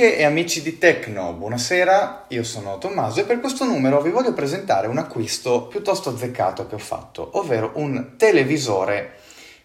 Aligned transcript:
Amiche 0.00 0.16
e 0.16 0.24
amici 0.24 0.62
di 0.62 0.78
Tecno, 0.78 1.34
buonasera, 1.34 2.24
io 2.28 2.42
sono 2.42 2.78
Tommaso 2.78 3.20
e 3.20 3.24
per 3.24 3.38
questo 3.38 3.66
numero 3.66 4.00
vi 4.00 4.08
voglio 4.08 4.32
presentare 4.32 4.86
un 4.86 4.96
acquisto 4.96 5.66
piuttosto 5.66 6.08
azzeccato 6.08 6.66
che 6.66 6.76
ho 6.76 6.78
fatto, 6.78 7.32
ovvero 7.34 7.72
un 7.74 8.14
televisore 8.16 9.16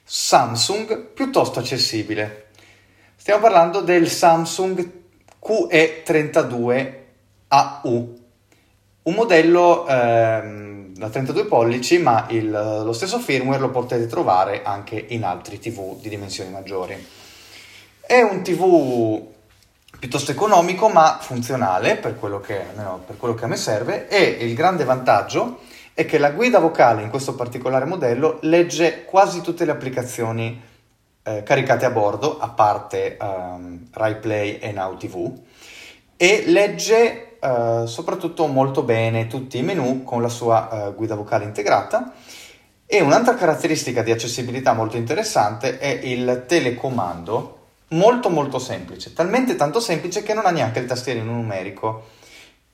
Samsung 0.04 1.13
piuttosto 1.13 1.59
accessibile. 1.59 2.47
Stiamo 3.15 3.39
parlando 3.39 3.79
del 3.79 4.09
Samsung 4.09 4.91
QE32AU, 5.41 8.07
un 9.04 9.13
modello 9.13 9.88
ehm, 9.88 10.95
da 10.95 11.07
32 11.07 11.45
pollici, 11.45 11.97
ma 11.99 12.27
il, 12.32 12.49
lo 12.49 12.91
stesso 12.91 13.19
firmware 13.19 13.61
lo 13.61 13.69
potete 13.69 14.05
trovare 14.05 14.63
anche 14.63 15.02
in 15.07 15.24
altri 15.24 15.60
TV 15.60 15.97
di 16.02 16.10
dimensioni 16.10 16.49
maggiori. 16.49 17.07
È 18.02 18.21
un 18.21 18.43
TV 18.43 19.33
piuttosto 20.05 20.29
economico 20.29 20.87
ma 20.87 21.18
funzionale 21.19 21.95
per 21.95 22.19
quello, 22.19 22.39
che, 22.39 22.61
no, 22.75 23.01
per 23.07 23.18
quello 23.18 23.33
che 23.33 23.46
a 23.46 23.47
me 23.47 23.55
serve 23.55 24.07
e 24.07 24.21
il 24.21 24.54
grande 24.54 24.83
vantaggio 24.83 25.61
è 25.96 26.05
che 26.05 26.19
la 26.19 26.29
guida 26.29 26.59
vocale 26.59 27.01
in 27.01 27.09
questo 27.09 27.33
particolare 27.33 27.86
modello 27.86 28.37
legge 28.41 29.04
quasi 29.05 29.41
tutte 29.41 29.65
le 29.65 29.71
applicazioni 29.71 30.61
eh, 31.23 31.41
caricate 31.41 31.86
a 31.86 31.89
bordo, 31.89 32.38
a 32.38 32.49
parte 32.49 33.17
um, 33.19 33.88
Rai 33.91 34.17
Play 34.17 34.59
e 34.59 34.72
Now 34.72 34.95
TV, 34.95 35.39
e 36.16 36.44
legge 36.45 37.39
eh, 37.39 37.83
soprattutto 37.88 38.45
molto 38.45 38.83
bene 38.83 39.25
tutti 39.25 39.58
i 39.58 39.63
menu 39.63 40.03
con 40.03 40.22
la 40.22 40.30
sua 40.30 40.69
eh, 40.69 40.94
guida 40.94 41.16
vocale 41.16 41.45
integrata. 41.45 42.13
E 42.85 43.02
un'altra 43.02 43.33
caratteristica 43.33 44.03
di 44.03 44.11
accessibilità 44.11 44.73
molto 44.73 44.97
interessante 44.97 45.80
è 45.80 45.87
il 46.03 46.43
telecomando 46.47 47.55
molto 47.95 48.29
molto 48.29 48.59
semplice, 48.59 49.13
talmente 49.13 49.55
tanto 49.55 49.79
semplice 49.79 50.23
che 50.23 50.33
non 50.33 50.45
ha 50.45 50.51
neanche 50.51 50.79
il 50.79 50.85
tastierino 50.85 51.31
numerico. 51.31 52.09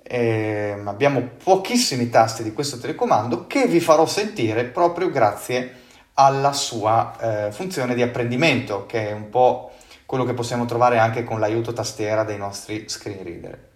Eh, 0.03 0.75
abbiamo 0.83 1.29
pochissimi 1.41 2.09
tasti 2.09 2.43
di 2.43 2.51
questo 2.51 2.79
telecomando 2.79 3.47
che 3.47 3.67
vi 3.67 3.79
farò 3.79 4.05
sentire 4.05 4.65
proprio 4.65 5.09
grazie 5.09 5.79
alla 6.15 6.51
sua 6.51 7.47
eh, 7.47 7.51
funzione 7.51 7.95
di 7.95 8.01
apprendimento, 8.01 8.85
che 8.85 9.09
è 9.09 9.11
un 9.13 9.29
po' 9.29 9.71
quello 10.05 10.25
che 10.25 10.33
possiamo 10.33 10.65
trovare 10.65 10.97
anche 10.97 11.23
con 11.23 11.39
l'aiuto 11.39 11.71
tastiera 11.71 12.23
dei 12.23 12.37
nostri 12.37 12.89
screen 12.89 13.23
reader. 13.23 13.69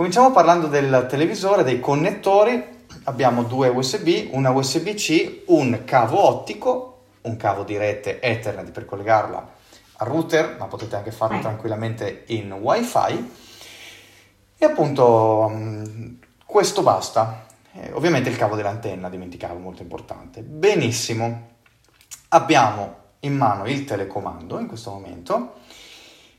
Cominciamo 0.00 0.30
parlando 0.30 0.66
del 0.66 1.04
televisore, 1.10 1.62
dei 1.62 1.78
connettori. 1.78 2.86
Abbiamo 3.04 3.42
due 3.42 3.68
USB, 3.68 4.30
una 4.30 4.48
USB-C, 4.48 5.42
un 5.48 5.82
cavo 5.84 6.26
ottico, 6.26 7.02
un 7.20 7.36
cavo 7.36 7.64
di 7.64 7.76
rete 7.76 8.18
Ethernet 8.18 8.70
per 8.70 8.86
collegarla 8.86 9.46
al 9.96 10.06
router, 10.08 10.56
ma 10.58 10.64
potete 10.68 10.96
anche 10.96 11.10
farlo 11.10 11.36
eh. 11.36 11.40
tranquillamente 11.42 12.22
in 12.28 12.50
WiFi. 12.50 13.30
E 14.56 14.64
appunto 14.64 15.50
mm, 15.52 16.14
questo 16.46 16.80
basta. 16.80 17.44
Eh, 17.72 17.92
ovviamente 17.92 18.30
il 18.30 18.38
cavo 18.38 18.56
dell'antenna, 18.56 19.10
dimenticavo, 19.10 19.58
molto 19.58 19.82
importante. 19.82 20.40
Benissimo. 20.40 21.48
Abbiamo 22.28 22.96
in 23.20 23.36
mano 23.36 23.66
il 23.66 23.84
telecomando 23.84 24.58
in 24.60 24.66
questo 24.66 24.92
momento. 24.92 25.56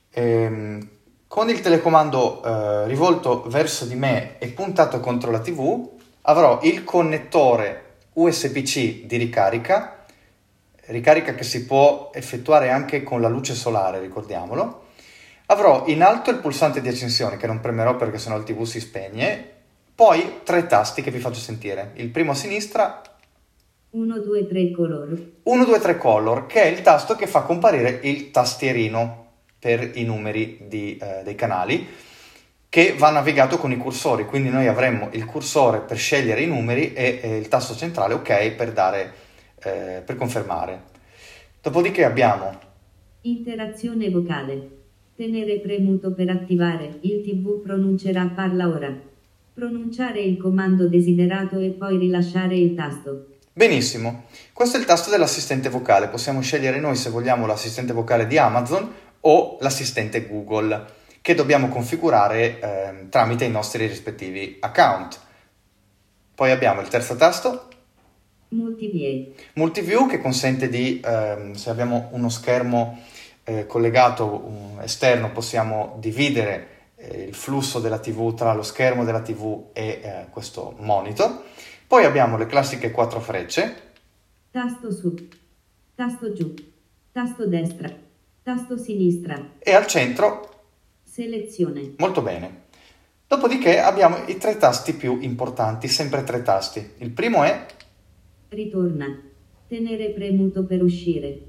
Ehm, 0.10 0.90
con 1.32 1.50
il 1.50 1.62
telecomando 1.62 2.44
eh, 2.44 2.88
rivolto 2.88 3.44
verso 3.48 3.86
di 3.86 3.96
me 3.96 4.38
e 4.38 4.50
puntato 4.50 5.00
contro 5.00 5.32
la 5.32 5.40
TV, 5.40 5.90
avrò 6.24 6.60
il 6.64 6.84
connettore 6.84 8.00
USB-C 8.12 9.06
di 9.06 9.16
ricarica, 9.16 10.04
ricarica 10.88 11.34
che 11.34 11.46
si 11.46 11.66
può 11.66 12.12
effettuare 12.14 12.70
anche 12.70 13.02
con 13.04 13.22
la 13.22 13.30
luce 13.30 13.54
solare, 13.54 14.02
ricordiamolo. 14.02 14.88
Avrò 15.46 15.86
in 15.88 16.04
alto 16.04 16.32
il 16.32 16.40
pulsante 16.40 16.82
di 16.82 16.90
accensione 16.90 17.38
che 17.38 17.48
non 17.48 17.62
premerò 17.62 17.96
perché 17.96 18.18
sennò 18.18 18.36
il 18.36 18.44
TV 18.44 18.64
si 18.64 18.82
spegne, 18.82 19.52
poi 19.96 20.42
tre 20.44 20.68
tasti 20.68 21.02
che 21.02 21.12
vi 21.12 21.20
faccio 21.20 21.40
sentire. 21.40 21.92
Il 21.94 22.10
primo 22.10 22.32
a 22.32 22.36
sinistra 22.36 23.02
1, 23.92 24.20
2, 24.20 24.48
3 24.48 24.72
color. 24.72 25.32
1, 25.44 25.64
2, 25.64 25.80
3 25.80 25.98
color, 25.98 26.46
che 26.46 26.64
è 26.64 26.68
il 26.68 26.82
tasto 26.82 27.16
che 27.16 27.26
fa 27.26 27.44
comparire 27.44 28.02
il 28.04 28.32
tastierino 28.32 29.22
per 29.62 29.92
i 29.94 30.04
numeri 30.04 30.58
di, 30.68 30.98
eh, 30.98 31.22
dei 31.24 31.36
canali 31.36 31.88
che 32.68 32.96
va 32.98 33.12
navigato 33.12 33.58
con 33.58 33.72
i 33.72 33.78
cursori, 33.78 34.26
quindi 34.26 34.50
noi 34.50 34.66
avremmo 34.66 35.10
il 35.12 35.26
cursore 35.26 35.82
per 35.82 35.98
scegliere 35.98 36.42
i 36.42 36.48
numeri 36.48 36.94
e 36.94 37.20
eh, 37.22 37.38
il 37.38 37.48
tasto 37.48 37.76
centrale 37.76 38.16
ok 38.16 38.52
per, 38.54 38.72
dare, 38.72 39.14
eh, 39.62 40.02
per 40.04 40.16
confermare. 40.16 40.84
Dopodiché 41.62 42.06
abbiamo 42.06 42.58
interazione 43.22 44.10
vocale. 44.10 44.80
Tenere 45.16 45.60
premuto 45.60 46.14
per 46.14 46.30
attivare, 46.30 46.98
il 47.02 47.22
TV 47.22 47.62
pronuncerà 47.62 48.32
parla 48.34 48.68
ora. 48.68 48.92
Pronunciare 49.54 50.22
il 50.22 50.38
comando 50.38 50.88
desiderato 50.88 51.60
e 51.60 51.70
poi 51.70 51.98
rilasciare 51.98 52.58
il 52.58 52.74
tasto. 52.74 53.28
Benissimo, 53.54 54.24
questo 54.54 54.78
è 54.78 54.80
il 54.80 54.86
tasto 54.86 55.12
dell'assistente 55.12 55.68
vocale, 55.68 56.08
possiamo 56.08 56.40
scegliere 56.40 56.80
noi 56.80 56.96
se 56.96 57.10
vogliamo 57.10 57.46
l'assistente 57.46 57.92
vocale 57.92 58.26
di 58.26 58.38
Amazon 58.38 58.90
o 59.22 59.58
l'assistente 59.62 60.28
Google 60.28 61.00
che 61.22 61.36
dobbiamo 61.36 61.68
configurare 61.70 62.60
eh, 62.60 63.10
tramite 63.10 63.46
i 63.46 63.52
nostri 63.52 63.86
rispettivi 63.86 64.58
account. 64.60 65.20
Poi 66.34 66.52
abbiamo 66.52 66.82
il 66.82 66.88
terzo 66.88 67.16
tasto 67.16 67.70
Multiview. 68.52 69.34
Multiview 69.54 70.08
che 70.08 70.20
consente 70.20 70.68
di, 70.68 71.02
ehm, 71.04 71.54
se 71.54 71.70
abbiamo 71.70 72.10
uno 72.12 72.28
schermo 72.28 73.02
eh, 73.46 73.66
collegato 73.66 74.78
esterno, 74.82 75.32
possiamo 75.32 75.96
dividere 76.00 76.68
eh, 76.96 77.24
il 77.24 77.34
flusso 77.34 77.80
della 77.80 78.00
TV 78.00 78.34
tra 78.34 78.54
lo 78.54 78.62
schermo 78.62 79.06
della 79.06 79.22
TV 79.22 79.70
e 79.72 80.02
eh, 80.04 80.26
questo 80.32 80.76
monitor. 80.80 81.44
Poi 81.88 82.04
abbiamo 82.04 82.38
le 82.38 82.46
classiche 82.46 82.92
quattro 82.92 83.22
frecce. 83.22 83.90
Tasto 84.52 84.92
su, 84.92 85.16
tasto 85.96 86.34
giù, 86.34 86.54
tasto 87.14 87.48
destra, 87.48 87.90
Tasto 88.44 88.78
sinistra. 88.78 89.54
E 89.60 89.74
al 89.74 89.86
centro 89.86 90.50
Selezione. 91.04 91.94
Molto 91.98 92.22
bene. 92.22 92.64
Dopodiché 93.28 93.80
abbiamo 93.80 94.18
i 94.28 94.38
tre 94.38 94.58
tasti 94.58 94.94
più 94.94 95.20
importanti, 95.22 95.88
sempre 95.88 96.24
tre 96.24 96.42
tasti. 96.42 96.94
Il 96.98 97.12
primo 97.12 97.44
è 97.44 97.66
Ritorna. 98.50 99.22
Tenere 99.68 100.10
premuto 100.10 100.66
per 100.66 100.82
uscire. 100.82 101.42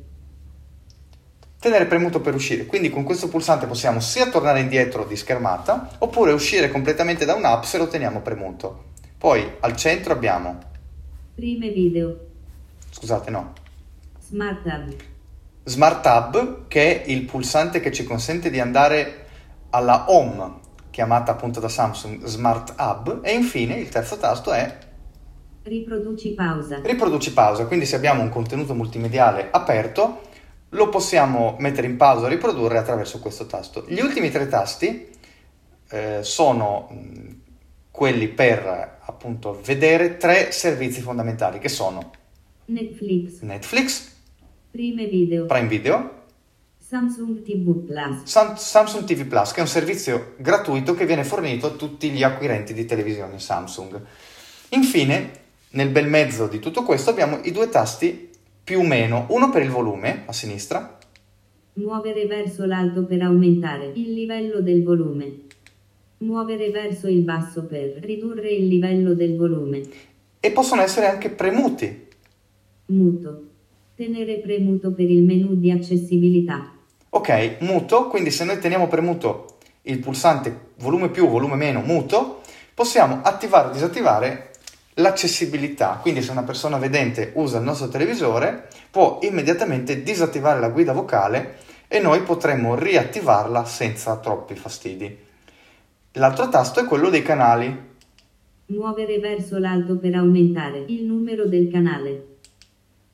Tenere 1.59 1.87
premuto 1.87 2.21
per 2.21 2.35
uscire. 2.35 2.67
Quindi 2.67 2.91
con 2.91 3.05
questo 3.05 3.29
pulsante 3.29 3.67
possiamo 3.67 4.01
sia 4.01 4.29
tornare 4.29 4.61
indietro 4.61 5.05
di 5.05 5.17
schermata 5.17 5.97
oppure 5.99 6.33
uscire 6.33 6.71
completamente 6.71 7.25
da 7.25 7.35
un'app 7.35 7.63
se 7.63 7.79
lo 7.79 7.89
teniamo 7.89 8.21
premuto. 8.21 8.91
Poi 9.17 9.45
al 9.61 9.77
centro 9.77 10.13
abbiamo 10.13 10.59
Prime 11.35 11.71
video. 11.71 12.19
Scusate, 12.91 13.31
no. 13.31 13.53
Smart 14.21 14.67
Hub. 14.67 15.12
Smart 15.65 16.05
Hub, 16.05 16.67
che 16.69 17.03
è 17.03 17.11
il 17.11 17.25
pulsante 17.25 17.81
che 17.81 17.93
ci 17.93 18.05
consente 18.05 18.51
di 18.51 18.61
andare 18.61 19.27
alla 19.71 20.07
home, 20.09 20.61
chiamata 20.91 21.33
appunto 21.33 21.61
da 21.61 21.69
Samsung 21.69 22.25
Smart 22.25 22.75
Hub, 22.79 23.21
e 23.23 23.33
infine 23.33 23.77
il 23.77 23.89
terzo 23.89 24.17
tasto 24.17 24.53
è 24.53 24.79
Riproduci 25.65 26.31
pausa. 26.31 26.81
Riproduci 26.83 27.33
pausa, 27.33 27.67
quindi 27.67 27.87
se 27.87 27.95
abbiamo 27.95 28.23
un 28.23 28.29
contenuto 28.29 28.75
multimediale 28.75 29.49
aperto, 29.53 30.23
lo 30.71 30.89
possiamo 30.89 31.55
mettere 31.61 31.87
in 31.87 31.97
pausa 31.97 32.27
o 32.27 32.29
riprodurre 32.29 32.79
attraverso 32.79 33.21
questo 33.21 33.47
tasto. 33.47 33.85
Gli 33.87 34.01
ultimi 34.01 34.31
tre 34.31 34.49
tasti 34.49 35.09
eh, 35.91 36.19
sono 36.23 36.89
quelli 37.93 38.29
per 38.29 38.99
appunto 39.05 39.61
vedere 39.63 40.17
tre 40.17 40.51
servizi 40.51 41.01
fondamentali 41.01 41.59
che 41.59 41.69
sono 41.69 42.11
Netflix, 42.65 43.41
Netflix 43.43 44.12
Prime 44.73 45.07
video. 45.07 45.45
Prime 45.45 45.69
Video. 45.69 46.11
Samsung 46.79 47.43
TV 47.43 47.85
Plus. 47.85 48.23
Sam- 48.23 48.55
Samsung 48.55 49.05
TV 49.05 49.27
Plus, 49.27 49.51
che 49.53 49.59
è 49.59 49.61
un 49.61 49.69
servizio 49.69 50.33
gratuito 50.39 50.95
che 50.95 51.05
viene 51.05 51.25
fornito 51.25 51.67
a 51.67 51.71
tutti 51.73 52.09
gli 52.09 52.23
acquirenti 52.23 52.73
di 52.73 52.87
televisione 52.87 53.39
Samsung. 53.39 54.01
Infine, 54.71 55.31
nel 55.73 55.91
bel 55.91 56.09
mezzo 56.09 56.47
di 56.47 56.59
tutto 56.59 56.85
questo 56.85 57.11
abbiamo 57.11 57.41
i 57.43 57.51
due 57.51 57.69
tasti 57.69 58.31
più 58.65 58.79
o 58.79 58.83
meno, 58.83 59.27
uno 59.29 59.51
per 59.51 59.61
il 59.61 59.69
volume 59.69 60.23
a 60.25 60.33
sinistra. 60.33 60.99
Muovere 61.75 62.25
verso 62.25 62.65
l'alto 62.65 63.05
per 63.05 63.21
aumentare 63.21 63.93
il 63.95 64.15
livello 64.15 64.63
del 64.63 64.83
volume. 64.83 65.35
Muovere 66.19 66.71
verso 66.71 67.09
il 67.09 67.21
basso 67.21 67.67
per 67.67 67.99
ridurre 68.01 68.49
il 68.49 68.69
livello 68.69 69.13
del 69.13 69.37
volume. 69.37 69.83
E 70.41 70.51
possono 70.51 70.81
essere 70.81 71.09
anche 71.09 71.29
premuti. 71.29 72.09
Muto. 72.87 73.51
Tenere 74.03 74.41
premuto 74.41 74.93
per 74.93 75.09
il 75.09 75.23
menu 75.23 75.55
di 75.55 75.71
accessibilità. 75.71 76.73
Ok, 77.11 77.59
muto, 77.61 78.09
quindi 78.09 78.33
se 78.33 78.43
noi 78.43 78.59
teniamo 78.59 78.89
premuto 78.89 79.59
il 79.83 80.01
pulsante 80.01 80.71
volume 80.79 81.09
più, 81.09 81.29
volume 81.29 81.55
meno, 81.55 81.83
muto, 81.83 82.41
possiamo 82.75 83.21
attivare 83.23 83.69
o 83.69 83.71
disattivare 83.71 84.51
l'accessibilità, 84.95 86.01
quindi 86.03 86.21
se 86.21 86.33
una 86.33 86.43
persona 86.43 86.79
vedente 86.79 87.31
usa 87.37 87.59
il 87.59 87.63
nostro 87.63 87.87
televisore 87.87 88.67
può 88.91 89.21
immediatamente 89.23 90.03
disattivare 90.03 90.59
la 90.59 90.71
guida 90.71 90.93
vocale 90.93 91.59
e 91.87 92.01
noi 92.01 92.23
potremmo 92.23 92.75
riattivarla 92.75 93.65
senza 93.65 94.17
troppi 94.17 94.57
fastidi. 94.57 95.17
L'altro 96.15 96.49
tasto 96.49 96.81
è 96.81 96.87
quello 96.87 97.09
dei 97.09 97.23
canali. 97.23 97.91
Muovere 98.67 99.21
verso 99.21 99.59
l'alto 99.59 99.97
per 99.97 100.17
aumentare 100.17 100.87
il 100.89 101.05
numero 101.05 101.47
del 101.47 101.71
canale. 101.71 102.31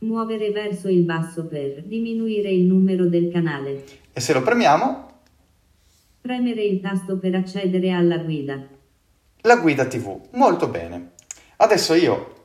Muovere 0.00 0.50
verso 0.50 0.88
il 0.88 1.02
basso 1.02 1.46
per 1.46 1.82
diminuire 1.82 2.50
il 2.50 2.64
numero 2.64 3.06
del 3.06 3.30
canale. 3.32 3.84
E 4.12 4.20
se 4.20 4.32
lo 4.32 4.42
premiamo, 4.42 5.06
Premere 6.20 6.62
il 6.62 6.80
tasto 6.80 7.18
per 7.18 7.34
accedere 7.34 7.90
alla 7.90 8.18
guida. 8.18 8.60
la 9.42 9.56
guida 9.56 9.86
TV. 9.86 10.20
Molto 10.32 10.68
bene. 10.68 11.12
Adesso 11.56 11.94
io 11.94 12.44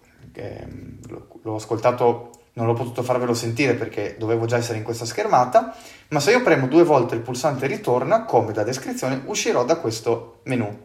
l'ho- 1.09 1.27
l'ho 1.41 1.55
ascoltato, 1.55 2.29
non 2.53 2.65
l'ho 2.67 2.73
potuto 2.73 3.03
farvelo 3.03 3.33
sentire 3.33 3.73
perché 3.75 4.15
dovevo 4.17 4.45
già 4.45 4.57
essere 4.57 4.77
in 4.77 4.83
questa 4.83 5.05
schermata, 5.05 5.75
ma 6.09 6.19
se 6.19 6.31
io 6.31 6.41
premo 6.43 6.67
due 6.67 6.83
volte 6.83 7.15
il 7.15 7.21
pulsante 7.21 7.67
ritorna, 7.67 8.23
come 8.25 8.53
da 8.53 8.63
descrizione, 8.63 9.21
uscirò 9.25 9.65
da 9.65 9.77
questo 9.77 10.39
menu. 10.45 10.75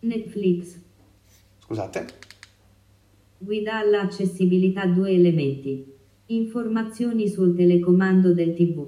Netflix. 0.00 0.78
Scusate. 1.60 2.06
Guida 3.40 3.78
alla 3.78 4.00
accessibilità 4.00 4.84
due 4.86 5.12
elementi. 5.12 5.84
Informazioni 6.26 7.28
sul 7.28 7.54
telecomando 7.54 8.32
del 8.32 8.52
TV. 8.52 8.84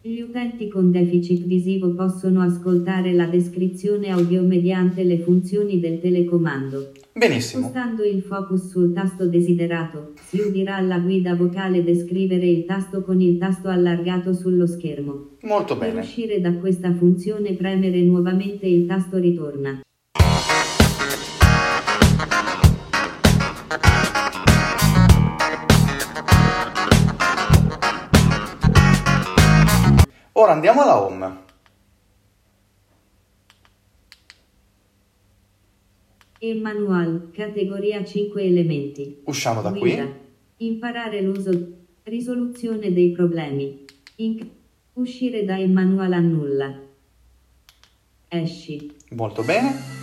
Gli 0.00 0.20
utenti 0.20 0.68
con 0.68 0.90
deficit 0.90 1.44
visivo 1.44 1.90
possono 1.94 2.40
ascoltare 2.40 3.12
la 3.12 3.26
descrizione 3.26 4.08
audio 4.08 4.42
mediante 4.42 5.04
le 5.04 5.18
funzioni 5.18 5.78
del 5.80 6.00
telecomando. 6.00 6.92
Benissimo. 7.12 7.64
Spostando 7.64 8.02
il 8.02 8.22
focus 8.22 8.70
sul 8.70 8.94
tasto 8.94 9.26
desiderato, 9.26 10.14
si 10.18 10.40
udirà 10.40 10.80
la 10.80 10.98
guida 10.98 11.34
vocale 11.34 11.84
descrivere 11.84 12.46
il 12.46 12.64
tasto 12.64 13.02
con 13.02 13.20
il 13.20 13.36
tasto 13.36 13.68
allargato 13.68 14.32
sullo 14.32 14.66
schermo. 14.66 15.36
Molto 15.42 15.76
Per 15.76 15.88
bene. 15.88 16.00
uscire 16.00 16.40
da 16.40 16.54
questa 16.54 16.94
funzione 16.94 17.52
premere 17.52 18.00
nuovamente 18.00 18.66
il 18.66 18.86
tasto 18.86 19.18
ritorna. 19.18 19.82
Ora 30.50 30.58
andiamo 30.58 30.82
alla 30.82 31.00
home. 31.00 31.36
E 36.38 36.54
manual, 36.54 37.30
categoria 37.32 38.02
5 38.04 38.42
elementi. 38.42 39.20
Usciamo 39.26 39.62
da 39.62 39.70
Guida. 39.70 40.02
qui. 40.02 40.66
Imparare 40.66 41.22
l'uso. 41.22 41.50
Risoluzione 42.02 42.92
dei 42.92 43.12
problemi. 43.12 43.84
Inc- 44.16 44.46
uscire 44.94 45.44
da 45.44 45.56
manual 45.68 46.14
annulla. 46.14 46.80
Esci. 48.26 48.92
Molto 49.10 49.44
bene. 49.44 49.99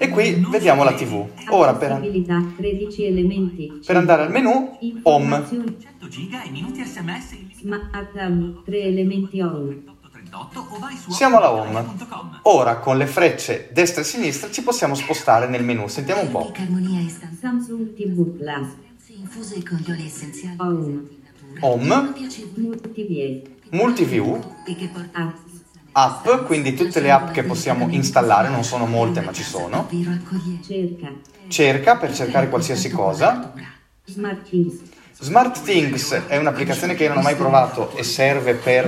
E 0.00 0.08
qui 0.10 0.46
vediamo 0.48 0.84
la 0.84 0.94
TV. 0.94 1.26
Ora 1.50 1.74
per, 1.74 1.92
Accessibilità, 1.92 2.40
13 2.56 3.04
elementi. 3.04 3.80
per 3.84 3.96
andare 3.96 4.22
al 4.22 4.30
menu 4.30 4.50
home. 4.50 4.76
Informazioni. 4.80 5.76
100 5.80 6.08
giga 6.08 6.42
e 6.42 6.50
minuti 6.50 6.84
sms 6.84 7.32
illimitati. 7.32 7.56
Smart 7.58 8.12
Tab, 8.12 8.64
3 8.64 8.82
elementi 8.82 9.40
on. 9.40 9.96
38 10.12 10.66
o 10.70 10.78
vai 10.78 10.96
su 10.96 11.10
Siamo 11.10 11.38
alla 11.38 11.50
home. 11.50 11.84
Ora 12.42 12.78
con 12.78 12.96
le 12.96 13.06
frecce 13.06 13.70
destra 13.72 14.02
e 14.02 14.04
sinistra 14.04 14.50
ci 14.50 14.62
possiamo 14.62 14.94
spostare 14.94 15.48
nel 15.48 15.64
menu. 15.64 15.88
Sentiamo 15.88 16.20
un 16.20 16.30
po'. 16.30 16.52
Home, 21.60 22.12
Multiview. 23.70 24.40
App, 26.04 26.28
quindi 26.46 26.74
tutte 26.74 27.00
le 27.00 27.10
app 27.10 27.30
che 27.32 27.42
possiamo 27.42 27.88
installare, 27.90 28.48
non 28.48 28.64
sono 28.64 28.86
molte 28.86 29.20
ma 29.20 29.32
ci 29.32 29.42
sono. 29.42 29.88
Cerca. 31.48 31.96
Per 31.96 32.14
cercare 32.14 32.48
qualsiasi 32.48 32.90
cosa. 32.90 33.52
Smart 35.20 35.62
Things. 35.64 36.12
È 36.28 36.36
un'applicazione 36.36 36.94
che 36.94 37.02
io 37.04 37.08
non 37.08 37.18
ho 37.18 37.22
mai 37.22 37.34
provato 37.34 37.90
e 37.96 38.04
serve 38.04 38.54
per 38.54 38.86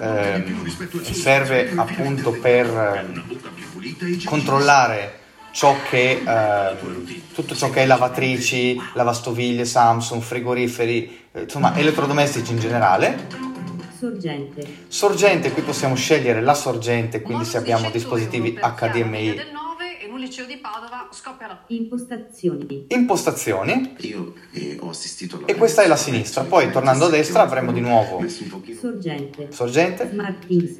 ehm, 0.00 0.66
serve 1.12 1.72
appunto 1.76 2.32
per 2.32 2.66
ehm, 2.66 4.24
controllare 4.24 5.18
ciò 5.52 5.76
che 5.88 6.22
ehm, 6.26 7.22
tutto 7.32 7.54
ciò 7.54 7.70
che 7.70 7.82
è 7.82 7.86
lavatrici, 7.86 8.80
lavastoviglie, 8.94 9.64
Samsung, 9.64 10.20
frigoriferi, 10.20 11.26
eh, 11.32 11.42
insomma 11.42 11.76
elettrodomestici 11.76 12.52
in 12.52 12.58
generale. 12.58 13.58
Sorgente. 14.00 14.66
Sorgente, 14.88 15.52
qui 15.52 15.60
possiamo 15.60 15.94
scegliere 15.94 16.40
la 16.40 16.54
sorgente, 16.54 17.20
quindi 17.20 17.44
se 17.44 17.58
abbiamo 17.58 17.90
di 17.90 17.92
100 17.92 17.98
dispositivi 17.98 18.52
HDMI. 18.58 19.34
del 19.34 19.50
9 19.52 20.00
e 20.00 20.06
in 20.06 20.12
un 20.12 20.18
liceo 20.18 20.46
di 20.46 20.56
Padova 20.56 21.10
scoppia 21.12 21.46
la 21.48 21.62
Impostazioni. 21.66 22.86
Impostazioni 22.88 23.96
Io 23.98 24.32
eh, 24.52 24.78
ho 24.80 24.88
assistito 24.88 25.36
alla 25.36 25.44
e 25.44 25.54
questa 25.54 25.82
è 25.82 25.86
la 25.86 25.96
sinistra, 25.96 26.44
poi 26.44 26.70
tornando 26.70 27.04
a 27.04 27.08
destra 27.10 27.42
avremo 27.42 27.72
di 27.72 27.80
nuovo 27.80 28.26
Sorgente. 28.26 29.52
sorgente, 29.52 30.08
Smart 30.08 30.46
Things. 30.46 30.78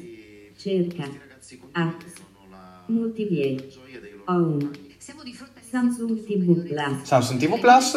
Cerca. 0.57 1.07
Apps. 1.73 2.13
Multiview. 2.87 3.59
Home. 4.25 4.71
Siamo 4.97 5.21
di 5.21 5.33
fronte 5.33 5.50
Samsung 5.71 6.21
TV 6.25 6.67
Plus. 6.67 7.03
Samsung 7.03 7.39
TV 7.39 7.57
Plus, 7.57 7.91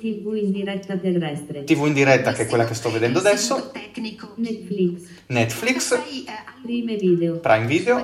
TV 0.00 0.36
in 0.36 0.52
diretta 0.52 0.96
terrestre. 0.96 1.64
TV 1.64 1.84
in 1.84 1.92
diretta 1.92 2.32
che 2.32 2.44
è 2.44 2.46
quella 2.46 2.64
che 2.64 2.72
sto 2.72 2.90
vedendo 2.90 3.18
adesso, 3.18 3.70
tecnico. 3.74 4.32
Netflix. 4.36 5.02
Netflix, 5.26 5.92
eh, 5.92 6.24
Prime 6.62 6.96
video. 6.96 7.38
Prime 7.40 7.66
Video. 7.66 8.02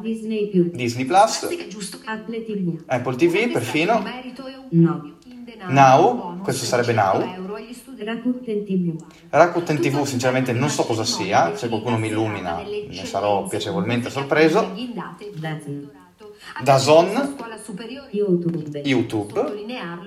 Disney 0.00 0.48
più. 0.48 0.70
Disney 0.72 1.04
Plus, 1.04 1.46
Apple 2.06 2.44
TV. 2.44 2.82
Apple 2.86 3.14
TV 3.14 3.52
perfino, 3.52 4.02
No. 4.70 5.14
Now, 5.68 6.40
questo 6.42 6.64
sarebbe 6.64 6.92
100 6.92 7.24
Now. 7.24 7.46
Rakuten 7.98 8.64
TV. 8.64 8.96
Rakuten 9.30 9.80
TV 9.80 10.02
sinceramente 10.02 10.52
non 10.52 10.70
so 10.70 10.82
cosa 10.82 11.04
sia, 11.04 11.54
se 11.54 11.68
qualcuno 11.68 11.98
mi 11.98 12.08
illumina 12.08 12.62
ne 12.62 13.04
sarò 13.04 13.46
piacevolmente 13.46 14.10
sorpreso, 14.10 14.72
Scuola 17.34 17.58
superiore. 17.62 18.08
YouTube. 18.12 18.80
YouTube. 18.84 19.40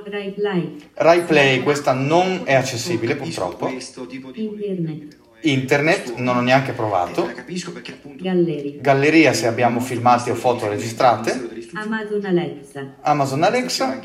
Rai 0.06 0.32
Play. 0.32 0.76
Rai 0.96 1.22
Play, 1.24 1.62
questa 1.62 1.94
non 1.94 2.42
è 2.46 2.54
accessibile 2.56 3.16
purtroppo, 3.16 3.68
questo 3.68 4.06
tipo 4.08 4.32
di 4.32 4.44
Internet. 4.46 5.18
Internet 5.42 6.16
non 6.16 6.38
ho 6.38 6.42
neanche 6.42 6.72
Eh, 6.72 6.74
provato, 6.74 7.26
la 7.26 7.32
capisco 7.34 7.72
perché 7.72 7.94
appunto 7.94 8.24
Gallery. 8.24 8.80
galleria 8.82 9.32
se 9.32 9.48
abbiamo 9.48 9.80
filmati 9.80 10.30
o 10.32 10.36
foto 10.36 10.68
registrate, 10.68 11.32
Amazon 11.74 12.26
Alexa. 12.26 12.96
Amazon 13.02 13.44
Alexa, 13.44 14.02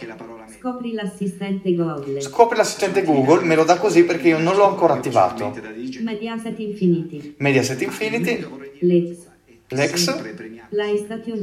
Scopri 0.59 0.93
l'assistente 0.93 1.75
Google. 1.75 2.21
scopri 2.21 2.57
l'assistente 2.57 3.03
Google, 3.03 3.45
me 3.45 3.55
lo 3.57 3.65
dà 3.65 3.79
così 3.79 4.05
perché 4.05 4.29
io 4.29 4.39
non 4.39 4.55
l'ho 4.55 4.65
ancora 4.69 4.95
attivato, 4.95 5.53
da. 5.61 5.71
Mediaset 6.03 6.59
Infinity. 6.59 7.35
Mediaset 7.39 7.81
Infinity, 7.83 8.47
Lex. 8.81 9.33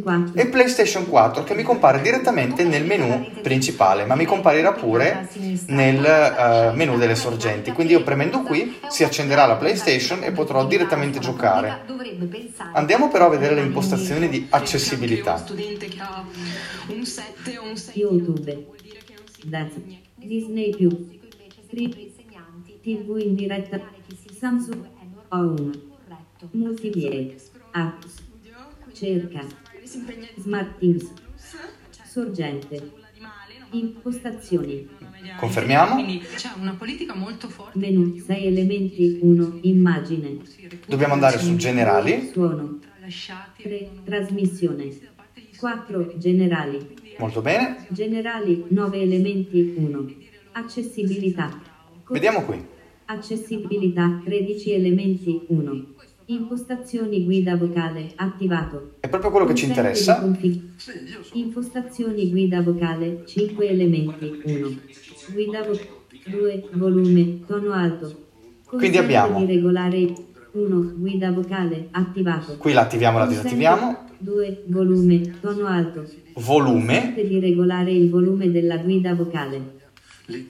4. 0.01 0.39
e 0.39 0.45
PlayStation 0.47 1.07
4 1.07 1.43
che 1.43 1.55
mi 1.55 1.63
compare 1.63 2.01
direttamente 2.01 2.63
nel 2.63 2.85
menu 2.85 3.41
principale, 3.41 4.05
ma 4.05 4.15
mi 4.15 4.25
comparirà 4.25 4.73
pure 4.73 5.27
nel 5.67 6.05
eh, 6.05 6.71
menu 6.75 6.97
delle 6.97 7.15
sorgenti. 7.15 7.71
Quindi 7.71 7.93
io 7.93 8.03
premendo 8.03 8.41
qui 8.43 8.77
si 8.89 9.03
accenderà 9.03 9.45
la 9.45 9.55
PlayStation 9.55 10.23
e 10.23 10.31
potrò 10.31 10.65
direttamente 10.67 11.19
giocare. 11.19 11.81
Andiamo 12.73 13.09
però 13.09 13.25
a 13.25 13.29
vedere 13.29 13.55
le 13.55 13.61
impostazioni 13.61 14.29
di 14.29 14.45
accessibilità. 14.49 15.37
studente 15.37 15.87
che 15.87 15.99
ha 15.99 16.23
un 16.87 17.05
7 17.05 17.57
o 17.57 17.63
un 17.69 17.77
6 17.77 17.97
YouTube. 17.97 18.65
Disney 20.15 20.75
insegnanti 21.71 22.79
TV 22.81 23.17
in 23.17 23.35
diretta. 23.35 23.79
Samsung. 24.39 24.89
Home. 25.29 25.89
corretto. 26.49 27.60
Apps. 27.71 28.15
Cerca. 28.93 29.45
Smart 30.37 30.77
Things. 30.79 31.11
Sorgente. 32.05 32.91
Impostazioni. 33.71 34.87
Confermiamo? 35.37 35.93
Quindi 35.95 36.19
c'è 36.35 36.49
una 36.59 36.73
politica 36.73 37.15
molto 37.15 37.47
forte. 37.47 37.77
Menu 37.79 38.17
6 38.17 38.45
elementi 38.45 39.19
1 39.21 39.59
immagine 39.61 40.37
Dobbiamo 40.85 41.13
andare 41.13 41.39
su 41.39 41.55
generali, 41.55 42.29
suono 42.31 42.79
Lasciati 42.99 43.63
3 43.63 43.89
trasmissione 44.03 44.89
4 45.57 46.13
generali 46.17 46.95
molto 47.17 47.41
bene. 47.41 47.85
generali 47.89 48.65
9 48.67 49.01
elementi 49.01 49.73
1 49.77 50.13
accessibilità 50.51 51.61
Vediamo 52.09 52.43
qui. 52.43 52.63
accessibilità 53.05 54.21
13 54.23 54.71
elementi 54.73 55.41
1 55.47 55.85
Impostazioni 56.35 57.25
guida 57.25 57.57
vocale 57.57 58.13
attivato. 58.15 58.93
È 59.01 59.09
proprio 59.09 59.31
quello 59.31 59.45
che 59.45 59.53
ci 59.53 59.65
interessa. 59.65 60.25
Impostazioni 61.33 62.29
guida 62.29 62.61
vocale 62.61 63.23
5 63.25 63.67
elementi 63.67 64.39
1. 64.45 64.69
Guida 65.33 65.59
vocale 65.59 65.89
2 66.27 66.63
volume 66.75 67.41
tono 67.45 67.73
alto. 67.73 68.27
Quindi 68.65 68.97
abbiamo- 68.97 69.39
di 69.39 69.45
regolare 69.45 70.13
1 70.53 70.93
guida 70.95 71.31
vocale 71.33 71.89
attivato. 71.91 72.55
Qui 72.55 72.71
l'attiviamo 72.71 73.17
e 73.17 73.19
la 73.19 73.27
disattiviamo. 73.27 73.97
2 74.19 74.63
volume 74.67 75.33
tono 75.41 75.65
alto. 75.65 76.05
Volume, 76.35 76.93
Consente 76.95 77.27
di 77.27 77.39
regolare 77.39 77.91
il 77.91 78.09
volume 78.09 78.49
della 78.51 78.77
guida 78.77 79.13
vocale. 79.15 79.79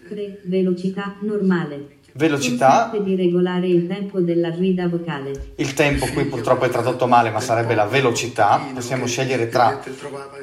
3 0.07 0.41
velocità 0.43 1.15
normale. 1.21 1.97
Velocità, 2.13 2.91
di 3.03 3.15
regolare 3.15 3.67
il 3.67 3.87
tempo 3.87 4.19
della 4.19 4.51
guida 4.51 4.87
vocale. 4.87 5.53
il 5.55 5.73
tempo 5.73 6.05
qui 6.07 6.25
purtroppo 6.25 6.65
è 6.65 6.69
tradotto 6.69 7.07
male 7.07 7.29
ma 7.29 7.39
sarebbe 7.39 7.75
la 7.75 7.85
velocità. 7.85 8.59
Possiamo 8.73 9.05
scegliere 9.05 9.47
tra 9.49 9.81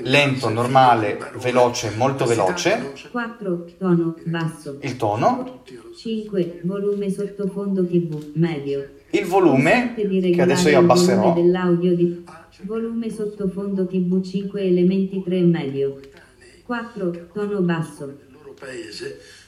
lento, 0.02 0.48
normale, 0.48 1.18
veloce, 1.40 1.92
molto 1.96 2.24
veloce. 2.24 2.92
4 3.10 3.64
tono 3.78 4.14
basso. 4.24 4.78
Il 4.80 4.96
tono, 4.96 5.62
5 5.96 6.60
volume 6.62 7.10
sottofondo 7.10 7.84
TV 7.84 8.32
medio. 8.34 8.88
il 9.10 9.24
volume 9.24 9.94
che 9.96 10.06
regolare 10.06 10.42
adesso 10.42 10.68
io 10.68 10.78
abbasserò. 10.78 11.20
volume 11.20 11.42
dell'audio 11.42 11.94
di 11.94 12.24
volume 12.62 13.10
sottofondo 13.10 13.86
TV 13.86 14.22
5 14.22 14.62
elementi 14.62 15.22
3 15.22 15.40
medio. 15.42 16.00
4 16.64 17.28
tono 17.32 17.60
basso. 17.60 18.18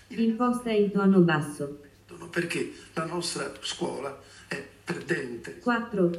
Imposta 0.08 0.70
in 0.70 0.90
tono 0.90 1.20
basso. 1.20 1.78
Perché 2.30 2.72
la 2.94 3.04
nostra 3.04 3.52
scuola 3.60 4.18
è 4.48 4.62
perdente. 4.84 5.58
4 5.58 6.10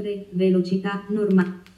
3 0.00 0.26
velocità 0.30 1.04
normale. 1.08 1.68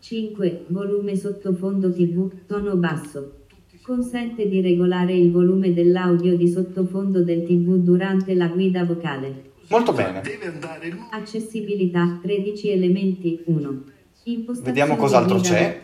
5 0.00 0.64
volume 0.68 1.16
sottofondo 1.16 1.92
TV 1.92 2.30
tono 2.46 2.76
basso. 2.76 3.34
Consente 3.82 4.48
di 4.48 4.60
regolare 4.60 5.14
il 5.14 5.30
volume 5.30 5.72
dell'audio 5.72 6.36
di 6.36 6.48
sottofondo 6.48 7.22
del 7.22 7.44
TV 7.44 7.76
durante 7.76 8.34
la 8.34 8.46
guida 8.48 8.84
vocale. 8.84 9.46
Molto 9.68 9.92
bene. 9.92 10.22
Accessibilità 11.10 12.18
13 12.20 12.70
elementi 12.70 13.42
1. 13.44 13.82
Impostazioni 14.24 14.78
Vediamo 14.78 14.96
cos'altro 14.96 15.40
c'è. 15.40 15.80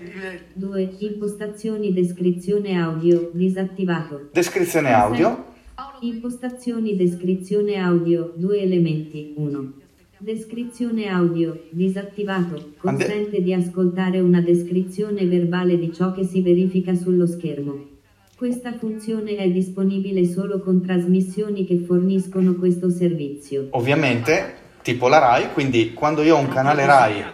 2. 0.52 0.94
Impostazioni 0.98 1.92
descrizione 1.92 2.78
audio 2.78 3.30
disattivato. 3.32 4.28
Descrizione 4.32 4.92
audio, 4.92 5.53
Impostazioni 6.00 6.96
descrizione 6.96 7.76
audio 7.76 8.32
2 8.36 8.60
elementi 8.60 9.34
1. 9.36 9.72
Descrizione 10.18 11.08
audio 11.08 11.64
disattivato. 11.70 12.72
Consente 12.78 13.42
di 13.42 13.52
ascoltare 13.52 14.20
una 14.20 14.40
descrizione 14.40 15.26
verbale 15.26 15.78
di 15.78 15.92
ciò 15.92 16.12
che 16.12 16.24
si 16.24 16.40
verifica 16.40 16.94
sullo 16.94 17.26
schermo. 17.26 17.92
Questa 18.36 18.72
funzione 18.72 19.36
è 19.36 19.50
disponibile 19.50 20.24
solo 20.26 20.60
con 20.60 20.82
trasmissioni 20.82 21.64
che 21.66 21.78
forniscono 21.78 22.54
questo 22.54 22.90
servizio. 22.90 23.68
ovviamente, 23.70 24.54
tipo 24.82 25.08
la 25.08 25.18
RAI, 25.18 25.52
quindi 25.52 25.92
quando 25.92 26.22
io 26.22 26.36
ho 26.36 26.40
un 26.40 26.48
canale 26.48 26.84
RAI 26.84 27.24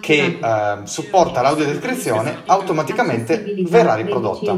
che 0.00 0.38
eh, 0.40 0.78
supporta 0.84 1.40
l'audiodescrizione, 1.40 2.38
automaticamente 2.46 3.54
verrà 3.68 3.94
riprodotta. 3.94 4.56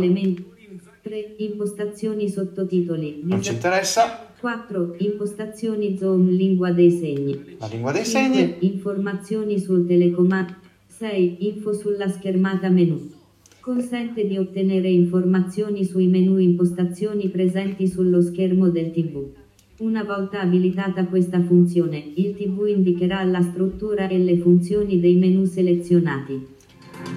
3. 1.02 1.34
Impostazioni 1.38 2.28
sottotitoli. 2.28 3.20
Non 3.24 3.42
ci 3.42 3.52
interessa 3.52 4.28
4. 4.38 4.96
Impostazioni 4.98 5.96
zoom 5.96 6.28
lingua 6.28 6.72
dei 6.72 6.90
segni. 6.90 7.56
la 7.58 7.66
lingua 7.66 7.92
dei 7.92 8.04
5. 8.04 8.36
segni. 8.36 8.56
Informazioni 8.72 9.58
sul 9.58 9.86
telecomando. 9.86 10.54
6. 10.86 11.46
Info 11.46 11.72
sulla 11.72 12.08
schermata 12.08 12.68
menu. 12.68 13.10
Consente 13.60 14.26
di 14.26 14.36
ottenere 14.36 14.88
informazioni 14.88 15.84
sui 15.84 16.06
menu 16.06 16.38
impostazioni 16.38 17.28
presenti 17.28 17.86
sullo 17.86 18.20
schermo 18.20 18.68
del 18.68 18.90
TV. 18.90 19.26
Una 19.78 20.04
volta 20.04 20.40
abilitata 20.40 21.06
questa 21.06 21.42
funzione, 21.42 22.12
il 22.14 22.36
TV 22.36 22.66
indicherà 22.66 23.22
la 23.24 23.40
struttura 23.40 24.08
e 24.08 24.18
le 24.18 24.36
funzioni 24.36 25.00
dei 25.00 25.14
menu 25.16 25.46
selezionati. 25.46 26.58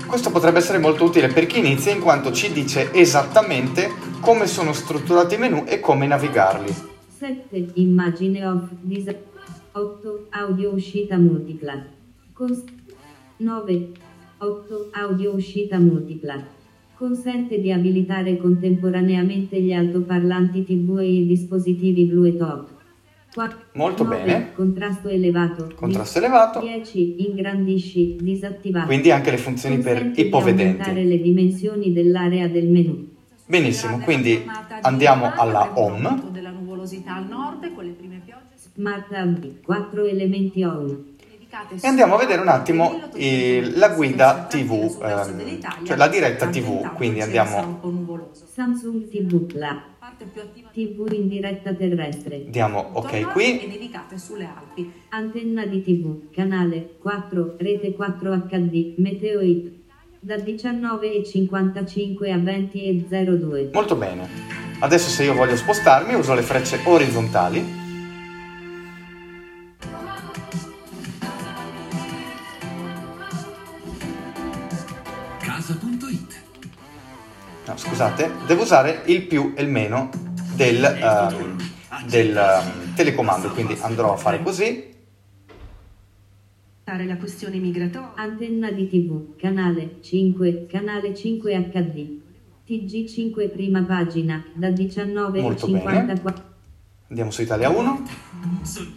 Questo 0.07 0.31
potrebbe 0.31 0.59
essere 0.59 0.77
molto 0.77 1.05
utile 1.05 1.27
per 1.27 1.45
chi 1.45 1.59
inizia 1.59 1.91
in 1.91 1.99
quanto 2.01 2.31
ci 2.31 2.51
dice 2.51 2.93
esattamente 2.93 3.89
come 4.19 4.47
sono 4.47 4.73
strutturati 4.73 5.35
i 5.35 5.37
menu 5.37 5.63
e 5.65 5.79
come 5.79 6.05
navigarli. 6.07 6.71
7. 7.17 7.71
Immagine 7.75 8.45
off. 8.45 8.69
Dis- 8.81 9.15
8. 9.71 10.27
Audio 10.29 10.71
uscita 10.71 11.17
multipla. 11.17 11.83
Cons- 12.33 12.63
9. 13.37 13.91
8. 14.37 14.89
Audio 14.91 15.33
uscita 15.33 15.79
multipla. 15.79 16.41
Consente 16.95 17.59
di 17.59 17.71
abilitare 17.71 18.37
contemporaneamente 18.37 19.59
gli 19.61 19.73
altoparlanti 19.73 20.63
TV 20.63 20.99
e 20.99 21.11
i 21.11 21.25
dispositivi 21.25 22.05
Bluetooth. 22.05 22.67
4. 23.33 23.57
Molto 23.73 24.05
bene. 24.05 24.53
Contrasto 24.53 25.09
elevato. 25.09 25.71
Contrasto 25.75 26.19
elevato. 26.19 26.59
10. 26.59 27.27
Ingrandisci. 27.27 28.17
Disattivato. 28.19 28.85
Quindi 28.85 29.11
anche 29.11 29.31
le 29.31 29.37
funzioni 29.37 29.79
per 29.79 30.11
ipovedenti. 30.15 30.93
le 30.93 31.19
dimensioni 31.19 31.91
dell'area 31.91 32.47
del 32.47 32.67
menu. 32.67 33.11
Benissimo, 33.45 33.99
quindi 33.99 34.49
andiamo 34.81 35.31
alla 35.35 35.71
home. 35.73 36.31
Smart 38.73 39.05
Hub. 39.11 39.61
4 39.63 40.05
elementi 40.05 40.63
dedicate 41.53 41.75
E 41.79 41.87
andiamo 41.87 42.15
a 42.15 42.17
vedere 42.17 42.41
un 42.41 42.47
attimo 42.47 42.89
periodo 43.11 43.17
eh, 43.17 43.71
la 43.75 43.89
guida 43.89 44.45
TV, 44.49 44.97
ehm, 45.01 45.85
cioè 45.85 45.97
la 45.97 46.07
diretta 46.07 46.47
TV, 46.47 46.93
quindi 46.95 47.17
il 47.17 47.23
andiamo-. 47.23 48.29
Samsung 48.53 49.07
TV 49.09 49.51
La. 49.53 49.83
Parte 50.13 50.25
più 50.31 50.41
attiva 50.41 50.69
TV 50.71 51.11
in 51.11 51.27
diretta 51.27 51.73
terrestre. 51.73 52.45
Diamo 52.47 52.91
ok 52.93 53.31
qui. 53.31 53.61
e 53.61 53.65
nevicate 53.65 54.19
sulle 54.19 54.45
Alpi. 54.45 54.91
Antenna 55.09 55.65
di 55.65 55.81
TV, 55.81 56.29
canale 56.31 56.97
4, 56.99 57.55
rete 57.57 57.93
4 57.93 58.45
HD, 58.47 58.93
Meteo 58.97 59.41
IT. 59.41 59.71
Da 60.19 60.35
19.55 60.35 62.31
a 62.31 62.37
20.02. 62.37 63.69
Molto 63.73 63.95
bene. 63.95 64.29
Adesso 64.81 65.09
se 65.09 65.23
io 65.23 65.33
voglio 65.33 65.55
spostarmi 65.55 66.13
uso 66.13 66.35
le 66.35 66.43
frecce 66.43 66.79
orizzontali. 66.85 67.82
Scusate, 77.93 78.31
devo 78.47 78.63
usare 78.63 79.03
il 79.05 79.21
più 79.27 79.53
e 79.55 79.61
il 79.61 79.69
meno 79.69 80.09
del, 80.55 80.83
ehm, 80.83 81.57
del 82.09 82.35
ehm, 82.35 82.95
telecomando, 82.95 83.49
quindi 83.49 83.77
andrò 83.81 84.13
a 84.13 84.17
fare 84.17 84.41
così. 84.41 84.91
La 86.85 87.17
questione 87.17 87.57
migratoria. 87.57 88.13
Antenna 88.15 88.71
di 88.71 88.89
TV, 88.89 89.35
canale 89.35 89.97
5, 90.01 90.65
canale 90.65 91.13
5 91.13 91.69
HD. 91.71 92.19
TG5 92.67 93.51
prima 93.51 93.83
pagina, 93.83 94.43
da 94.55 94.69
Molto 94.69 95.67
19.54. 95.67 96.33
Andiamo 97.09 97.29
su 97.29 97.43
Italia 97.43 97.69
1. 97.69 98.03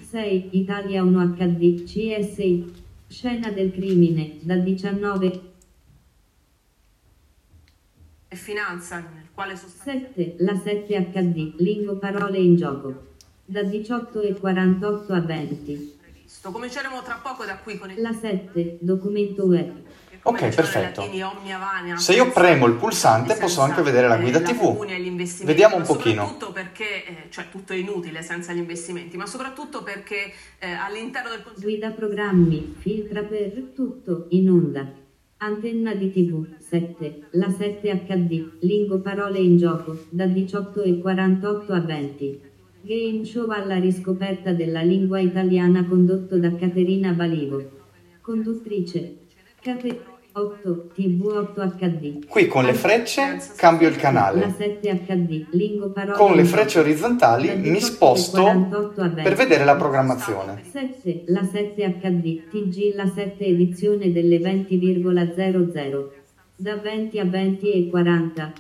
6 0.09 0.49
Italia 0.53 1.03
1 1.03 1.35
HD 1.35 1.83
CSI 1.85 2.85
Scena 3.09 3.50
del 3.50 3.73
crimine 3.73 4.38
da 4.41 4.57
19 4.57 5.55
e 8.28 8.37
finanza, 8.37 8.97
nel 8.97 9.28
quale 9.33 9.56
sostanzialmente 9.56 10.35
7 10.37 10.45
La 10.45 10.56
7 10.56 11.11
HD 11.12 11.54
Lingo 11.59 11.97
parole 11.97 12.38
in 12.38 12.56
gioco 12.56 13.04
da 13.45 13.62
18 13.62 14.21
e 14.23 14.35
48 14.35 15.12
a 15.12 15.21
20 15.21 15.99
previsto. 16.00 16.50
Cominceremo 16.50 17.02
tra 17.02 17.21
poco 17.23 17.45
da 17.45 17.56
qui 17.59 17.78
con 17.78 17.90
il 17.90 18.00
La 18.00 18.12
7 18.12 18.78
Documento 18.80 19.45
web 19.45 19.85
Ok, 20.26 20.54
perfetto. 20.54 21.09
Se 21.95 22.12
io 22.12 22.30
premo 22.33 22.66
il 22.66 22.75
pulsante 22.75 23.37
posso 23.37 23.61
anche 23.61 23.80
vedere 23.83 24.09
la 24.09 24.16
guida 24.16 24.40
TV. 24.40 24.85
Vediamo 25.45 25.76
un 25.76 25.83
ma 25.83 25.87
pochino. 25.87 26.23
Soprattutto 26.23 26.52
perché, 26.52 27.04
eh, 27.04 27.30
cioè 27.30 27.49
tutto 27.49 27.73
è 27.73 27.76
inutile 27.76 28.23
senza 28.23 28.52
gli 28.52 28.59
investimenti, 28.59 29.16
ma 29.16 29.26
soprattutto 29.26 29.85
perché 29.85 30.33
eh, 30.59 30.73
all'interno 30.73 31.30
del 31.30 31.45
Guida 31.61 31.90
programmi 31.90 32.75
Filtra 32.76 33.23
per 33.23 33.71
tutto 33.73 34.26
in 34.30 34.50
onda 34.50 35.04
Antenna 35.38 35.95
di 35.95 36.11
TV 36.11 36.47
7 36.57 37.26
La 37.33 37.50
7 37.50 38.07
HD 38.07 38.52
Lingo 38.61 39.00
parole 39.00 39.38
in 39.38 39.59
gioco 39.59 40.07
da 40.09 40.26
18 40.26 40.83
e 40.83 40.99
48 40.99 41.73
a 41.75 41.81
20 41.81 42.40
Game 42.81 43.23
show 43.26 43.50
alla 43.50 43.78
riscoperta 43.78 44.55
della 44.55 44.81
lingua 44.81 45.21
italiana 45.21 45.85
condotto 45.85 46.38
da 46.38 46.55
Caterina 46.55 47.12
Balivo. 47.12 47.71
Conduttrice 48.23 49.19
Cate- 49.61 50.15
8 50.38 50.88
TV 50.93 51.25
8 51.25 51.75
HD. 51.78 52.26
Qui 52.26 52.47
con 52.47 52.66
le 52.66 52.75
frecce 52.75 53.40
cambio 53.57 53.88
il 53.88 53.97
canale. 53.97 54.55
7 54.55 55.05
HD. 55.07 55.47
Lingo 55.52 55.90
parola. 55.90 56.19
Con 56.19 56.37
le 56.37 56.45
frecce 56.45 56.81
orizzontali 56.81 57.57
mi 57.57 57.81
sposto 57.81 58.43
48 58.43 59.00
a 59.00 59.09
20. 59.09 59.23
per 59.23 59.35
vedere 59.35 59.64
la 59.64 59.76
programmazione. 59.76 60.62
7, 60.71 61.23
la 61.28 61.43
7 61.43 61.99
HD, 62.00 62.49
TG 62.50 62.95
la 62.95 63.07
7 63.07 63.47
edizione 63.47 64.12
delle 64.12 64.38
20,00. 64.38 66.09
Da 66.55 66.76
20 66.76 67.19
a 67.19 67.25
20 67.25 67.71
e 67.71 67.88
40. 67.88 68.52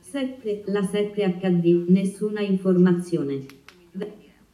7, 0.00 0.62
la 0.66 0.82
7 0.82 1.38
HD, 1.40 1.86
nessuna 1.88 2.40
informazione. 2.40 3.46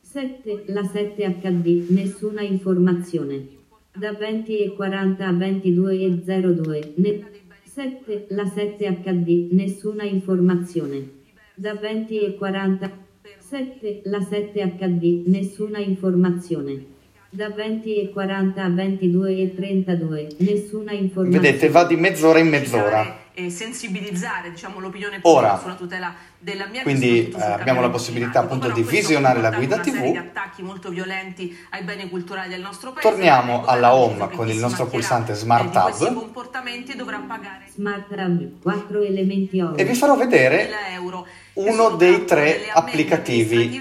7, 0.01 0.63
la 0.69 0.85
7 0.85 1.39
HD, 1.41 1.87
nessuna 1.91 2.43
informazione. 2.43 3.57
Da 3.99 4.13
20 4.13 4.63
e 4.63 4.75
40 4.75 5.27
a 5.27 5.33
22 5.33 6.01
e 6.01 6.11
02. 6.25 6.93
Ne- 6.97 7.21
7, 7.65 8.27
la 8.29 8.45
7 8.47 8.87
HD, 9.03 9.49
nessuna 9.51 10.05
informazione. 10.05 11.11
Da 11.57 11.75
20 11.75 12.19
e 12.21 12.35
40. 12.37 12.91
7, 13.39 14.03
la 14.05 14.21
7 14.21 14.77
HD, 14.79 15.25
nessuna 15.27 15.79
informazione. 15.79 16.85
Da 17.31 17.51
20 17.51 18.01
e 18.01 18.11
40 18.11 18.63
a 18.63 18.69
22 18.69 19.37
e 19.37 19.55
32, 19.55 20.29
nessuna 20.39 20.93
informazione. 20.93 21.47
Vedete, 21.47 21.69
va 21.69 21.85
di 21.85 21.97
mezz'ora 21.97 22.39
in 22.39 22.49
mezz'ora. 22.49 23.19
E 23.39 23.51
sensibilizzare 23.51 24.51
diciamo, 24.51 24.81
l'opinione 24.81 25.21
Ora, 25.23 25.51
pubblica 25.51 25.63
sulla 25.63 25.75
tutela 25.75 26.15
dell'ambiente. 26.41 26.83
quindi, 26.83 27.29
eh, 27.31 27.41
abbiamo 27.41 27.81
la 27.81 27.89
possibilità, 27.89 28.41
climatico. 28.41 28.55
appunto, 28.55 28.75
Però 28.75 28.91
di 28.91 28.97
visionare 28.97 29.41
la 29.41 29.51
guida 29.53 29.79
TV. 29.79 30.11
di 30.11 30.17
attacchi 30.17 30.63
molto 30.63 30.89
violenti 30.89 31.57
ai 31.71 31.85
beni 31.85 32.09
culturali 32.09 32.49
del 32.49 32.61
nostro 32.61 32.91
paese. 32.91 33.09
Torniamo 33.09 33.65
alla 33.65 33.95
home 33.95 34.29
con 34.31 34.49
il 34.49 34.57
nostro 34.57 34.87
pulsante 34.89 35.33
eh, 35.33 35.35
Smart 35.37 35.71
questi 35.83 36.05
Hub. 36.07 36.15
comportamenti 36.15 36.97
dovrà 36.97 37.19
pagare 37.19 37.67
Smart 37.73 38.11
Hub, 38.11 38.61
4 38.61 39.03
elementi 39.03 39.61
oro. 39.61 39.77
E 39.77 39.85
vi 39.85 39.95
farò 39.95 40.17
vedere 40.17 40.69
1.000 40.69 40.93
euro. 40.95 41.27
uno 41.55 41.91
dei 41.91 42.25
tre 42.25 42.69
applicativi 42.73 43.81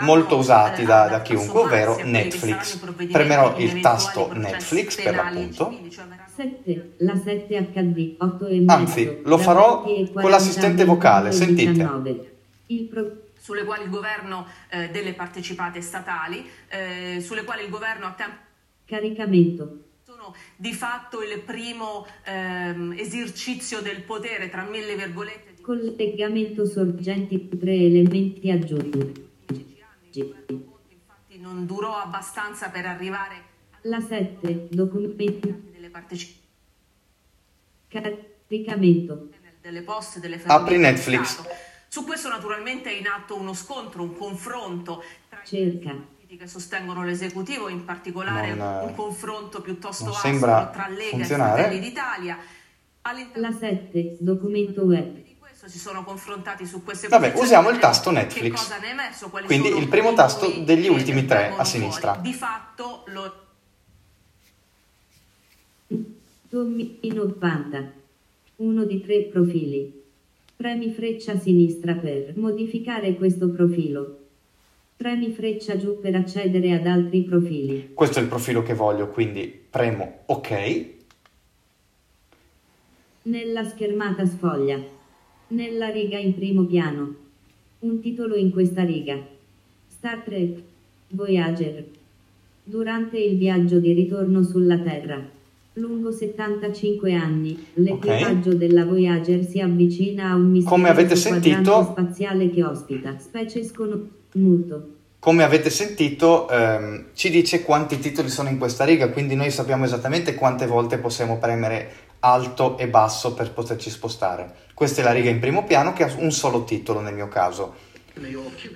molto 0.00 0.36
usati 0.36 0.84
da, 0.84 1.08
da 1.08 1.22
chiunque, 1.22 1.60
ovvero 1.60 1.98
Netflix. 2.04 2.76
Premerò 3.10 3.56
il 3.56 3.80
tasto 3.80 4.30
Netflix 4.34 5.00
per 5.02 5.14
l'appunto. 5.14 5.80
7, 6.38 6.94
la 6.98 7.16
7 7.16 7.70
HD, 7.72 8.14
8 8.16 8.46
e 8.46 8.60
mezzo. 8.60 8.72
Anzi, 8.72 9.20
lo 9.24 9.38
farò 9.38 9.82
20 9.82 10.12
40 10.12 10.20
con 10.20 10.30
l'assistente 10.30 10.82
a 10.82 10.84
22 10.84 10.94
vocale, 10.94 11.32
sentite. 11.32 11.72
19. 11.72 12.36
Il 12.66 12.84
pro- 12.84 13.22
sulle 13.40 13.64
quali 13.64 13.82
il 13.84 13.90
governo 13.90 14.46
eh, 14.68 14.88
delle 14.90 15.14
partecipate 15.14 15.80
statali, 15.80 16.46
eh, 16.68 17.20
sulle 17.20 17.42
quali 17.42 17.64
il 17.64 17.70
governo 17.70 18.06
a 18.06 18.12
tempo 18.12 18.36
caricamento. 18.84 19.84
sono 20.04 20.32
di 20.56 20.72
fatto 20.72 21.22
il 21.22 21.40
primo 21.40 22.06
ehm, 22.24 22.94
esercizio 22.96 23.80
del 23.80 24.02
potere 24.02 24.48
tra 24.48 24.62
mille 24.62 24.94
virgolette 24.94 25.54
di 25.56 25.62
Collegamento 25.62 26.66
sorgenti, 26.66 27.48
3 27.48 27.72
elementi 27.72 28.50
aggiunti. 28.50 29.26
infatti 30.12 31.38
non 31.40 31.66
durò 31.66 31.96
abbastanza 31.96 32.68
per 32.68 32.86
arrivare 32.86 33.56
La 33.82 34.00
7, 34.00 34.68
documenti, 34.70 35.70
delle 35.72 35.88
partecipazioni 35.88 36.46
caricamento. 37.88 39.28
delle 39.62 39.82
poste 39.82 40.20
delle 40.20 40.40
Apri 40.46 40.78
Netflix. 40.78 41.42
Su 41.88 42.04
questo 42.04 42.28
naturalmente 42.28 42.90
è 42.90 42.94
in 42.98 43.06
atto 43.06 43.36
uno 43.36 43.54
scontro, 43.54 44.02
un 44.02 44.14
confronto 44.16 45.02
tra 45.28 45.40
i 45.42 45.46
Cerca. 45.46 45.90
partiti 45.90 46.36
che 46.36 46.46
sostengono 46.46 47.02
l'esecutivo, 47.04 47.68
in 47.68 47.84
particolare 47.84 48.54
Non, 48.54 48.82
eh, 48.82 48.84
un 48.84 48.94
confronto 48.94 49.60
piuttosto 49.62 50.10
aspro 50.10 50.70
tra 50.70 50.86
Lega 50.88 51.10
funzionare. 51.10 51.60
e 51.60 51.62
Fratelli 51.64 51.80
d'Italia. 51.80 52.38
All'interno 53.02 53.48
La 53.48 53.56
7, 53.56 54.16
documento 54.20 54.82
web. 54.82 55.14
di 55.22 55.36
questo 55.38 55.68
si 55.68 55.78
sono 55.78 56.04
confrontati 56.04 56.66
su 56.66 56.82
queste 56.84 57.08
Vabbè, 57.08 57.32
usiamo 57.36 57.68
il 57.68 57.74
vedere 57.76 57.80
tasto 57.92 58.10
Netflix. 58.10 58.42
che 58.42 58.50
cosa 58.50 58.78
ne 58.78 58.86
è 58.86 58.90
emerso, 58.90 59.30
quali 59.30 59.46
Quindi 59.46 59.68
sono 59.68 59.80
il 59.80 59.88
primo 59.88 60.12
tasto 60.12 60.46
degli 60.60 60.88
ultimi 60.88 61.24
tre 61.24 61.54
a 61.56 61.64
sinistra. 61.64 62.14
fuori. 62.14 62.28
Di 62.30 62.34
fatto 62.34 63.04
lo 63.08 63.46
90. 66.50 67.92
Uno 68.56 68.84
di 68.84 69.00
tre 69.02 69.24
profili. 69.24 69.92
Premi 70.56 70.90
freccia 70.90 71.38
sinistra 71.38 71.94
per 71.94 72.32
modificare 72.36 73.14
questo 73.16 73.50
profilo. 73.50 74.18
Premi 74.96 75.30
freccia 75.30 75.76
giù 75.76 76.00
per 76.00 76.14
accedere 76.14 76.72
ad 76.72 76.86
altri 76.86 77.22
profili. 77.22 77.90
Questo 77.92 78.18
è 78.18 78.22
il 78.22 78.28
profilo 78.28 78.62
che 78.62 78.74
voglio, 78.74 79.08
quindi 79.08 79.46
premo 79.70 80.22
OK. 80.26 80.86
Nella 83.22 83.64
schermata 83.64 84.24
sfoglia. 84.24 84.82
Nella 85.48 85.90
riga 85.90 86.18
in 86.18 86.34
primo 86.34 86.64
piano. 86.64 87.14
Un 87.80 88.00
titolo 88.00 88.34
in 88.34 88.50
questa 88.50 88.82
riga. 88.84 89.18
Star 89.86 90.22
Trek. 90.22 90.62
Voyager. 91.10 91.84
Durante 92.64 93.18
il 93.18 93.36
viaggio 93.36 93.78
di 93.78 93.92
ritorno 93.92 94.42
sulla 94.42 94.78
Terra. 94.78 95.36
Lungo 95.78 96.10
75 96.10 97.14
anni, 97.14 97.66
l'equipaggio 97.74 98.54
della 98.54 98.84
Voyager 98.84 99.44
si 99.44 99.60
avvicina 99.60 100.30
a 100.30 100.34
un 100.34 100.50
misterioso 100.50 100.74
Come 100.74 100.88
avete 100.88 101.14
quadrante 101.14 101.50
sentito- 101.50 101.82
spaziale 101.84 102.50
che 102.50 102.64
ospita 102.64 103.16
specie 103.18 103.62
sconosciute. 103.62 104.96
Come 105.20 105.44
avete 105.44 105.70
sentito, 105.70 106.48
ehm, 106.48 107.06
ci 107.14 107.30
dice 107.30 107.62
quanti 107.62 107.98
titoli 108.00 108.28
sono 108.28 108.48
in 108.48 108.58
questa 108.58 108.84
riga, 108.84 109.10
quindi 109.10 109.36
noi 109.36 109.50
sappiamo 109.52 109.84
esattamente 109.84 110.34
quante 110.34 110.66
volte 110.66 110.98
possiamo 110.98 111.38
premere 111.38 111.90
alto 112.20 112.76
e 112.76 112.88
basso 112.88 113.34
per 113.34 113.52
poterci 113.52 113.88
spostare. 113.88 114.52
Questa 114.74 115.00
è 115.00 115.04
la 115.04 115.12
riga 115.12 115.30
in 115.30 115.38
primo 115.38 115.64
piano 115.64 115.92
che 115.92 116.02
ha 116.02 116.12
un 116.18 116.32
solo 116.32 116.64
titolo 116.64 117.00
nel 117.00 117.14
mio 117.14 117.28
caso. 117.28 117.74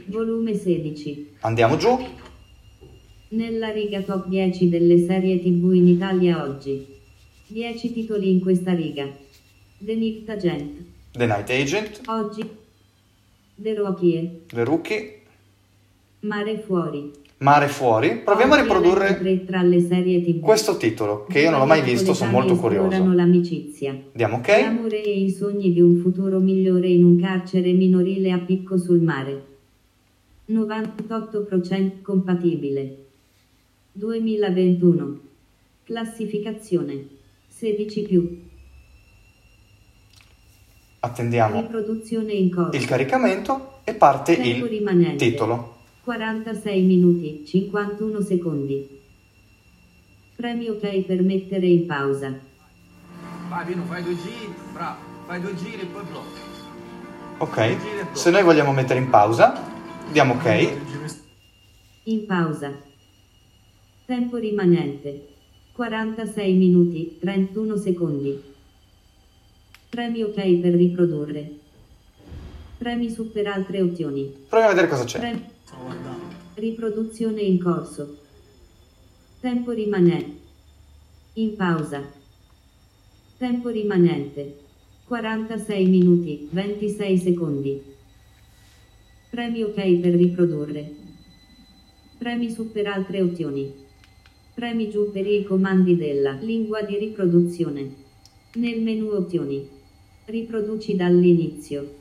Volume 0.07 0.55
16. 0.55 1.37
Andiamo 1.41 1.77
giù, 1.77 1.99
Nella 3.31 3.71
riga 3.71 4.03
top 4.03 4.27
10 4.29 4.69
delle 4.69 4.99
serie 5.07 5.41
TV 5.41 5.73
in 5.73 5.89
Italia 5.89 6.45
oggi. 6.45 6.92
10 7.53 7.93
titoli 7.93 8.31
in 8.31 8.41
questa 8.41 8.73
riga. 8.73 9.07
The 9.79 9.95
Night 9.95 10.29
Agent. 10.29 10.85
The 11.13 11.27
Night 11.27 11.51
Agent, 11.51 12.01
Oggi. 12.07 12.49
The 13.57 13.75
Rocky. 13.75 14.41
The 14.47 14.65
Rookie, 14.65 15.21
Mare 16.21 16.59
fuori. 16.61 17.11
Mare 17.39 17.67
Fuori. 17.67 18.21
Proviamo 18.25 18.55
a 18.55 18.61
Oggi 18.61 18.69
riprodurre 18.69 19.19
serie 19.81 20.23
TV. 20.23 20.39
questo 20.39 20.77
titolo, 20.77 21.27
che 21.29 21.41
io 21.41 21.51
non 21.51 21.59
l'ho 21.59 21.67
mai 21.67 21.83
visto, 21.83 22.15
sono 22.15 22.31
molto 22.31 22.55
curioso. 22.57 23.13
l'amicizia. 23.13 24.01
Diamo 24.13 24.37
ok. 24.37 24.49
L'amore 24.49 25.03
e 25.03 25.21
i 25.25 25.31
sogni 25.31 25.73
di 25.73 25.81
un 25.81 25.97
futuro 25.97 26.39
migliore 26.39 26.89
in 26.89 27.05
un 27.05 27.21
carcere 27.21 27.73
minorile 27.73 28.31
a 28.31 28.39
picco 28.39 28.79
sul 28.79 29.01
mare. 29.01 29.45
98% 30.49 32.01
compatibile. 32.01 32.97
2021. 33.93 35.21
Classificazione. 35.83 37.12
16 37.67 38.03
più. 38.03 38.43
Attendiamo 40.99 41.61
Riproduzione 41.61 42.33
in 42.33 42.51
corso. 42.53 42.77
il 42.77 42.85
caricamento 42.87 43.79
e 43.85 43.95
parte 43.95 44.35
Tempo 44.35 44.65
il 44.65 44.71
rimanente. 44.71 45.25
titolo. 45.31 45.77
46 46.03 46.83
minuti, 46.83 47.45
51 47.47 48.21
secondi. 48.21 49.01
Premi 50.35 50.69
ok 50.71 51.03
per 51.03 51.23
mettere 51.23 51.69
in 51.69 51.87
pausa. 51.87 52.37
Vai 53.49 53.65
Vino, 53.65 53.85
fai 53.85 54.03
due 54.03 54.17
giri, 54.17 54.53
bravo, 54.73 55.01
fai 55.27 55.41
due 55.41 55.55
giri 55.55 55.83
e 55.83 55.87
poi 55.87 56.03
blocchi. 56.11 56.41
Ok, 57.39 57.77
se 58.17 58.31
noi 58.31 58.43
vogliamo 58.43 58.73
mettere 58.73 58.99
in 58.99 59.09
pausa, 59.09 59.63
diamo 60.11 60.35
ok. 60.35 60.73
In 62.05 62.27
pausa. 62.27 62.73
Tempo 64.05 64.37
rimanente. 64.39 65.29
46 65.73 66.53
minuti, 66.53 67.17
31 67.19 67.77
secondi. 67.77 68.43
Premi 69.89 70.23
ok 70.23 70.35
per 70.61 70.75
riprodurre. 70.75 71.51
Premi 72.77 73.09
su 73.11 73.33
per 73.33 73.47
altre 73.47 73.81
opzioni. 73.81 74.31
Proviamo 74.49 74.73
a 74.73 74.75
vedere 74.75 74.89
cosa 74.93 75.05
c'è. 75.05 75.19
Premi. 75.19 75.51
Riproduzione 76.55 77.41
in 77.41 77.59
corso. 77.59 78.19
Tempo 79.41 79.71
rimanente. 79.71 80.41
In 81.35 81.57
pausa. 81.57 82.03
Tempo 83.39 83.71
rimanente. 83.71 84.59
46 85.07 85.87
minuti, 85.87 86.49
26 86.51 87.19
secondi. 87.19 87.83
Premi 89.31 89.63
ok 89.63 89.75
per 90.01 90.15
riprodurre. 90.15 90.91
Premi 92.19 92.51
su 92.51 92.71
per 92.71 92.87
altre 92.89 93.23
opzioni. 93.23 93.83
Premi 94.55 94.91
giù 94.91 95.11
per 95.11 95.27
i 95.27 95.45
comandi 95.45 95.97
della 95.97 96.33
lingua 96.33 96.83
di 96.83 96.99
riproduzione. 96.99 97.91
Nel 98.57 98.83
menu 98.83 99.09
opzioni. 99.09 99.67
Riproduci 100.27 100.95
dall'inizio. 100.95 101.95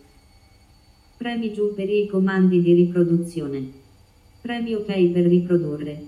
Premi 1.16 1.54
giù 1.54 1.74
per 1.74 1.90
i 1.90 2.08
comandi 2.08 2.62
di 2.62 2.74
riproduzione. 2.74 3.72
Premi 4.42 4.74
ok 4.74 5.12
per 5.12 5.26
riprodurre. 5.28 6.04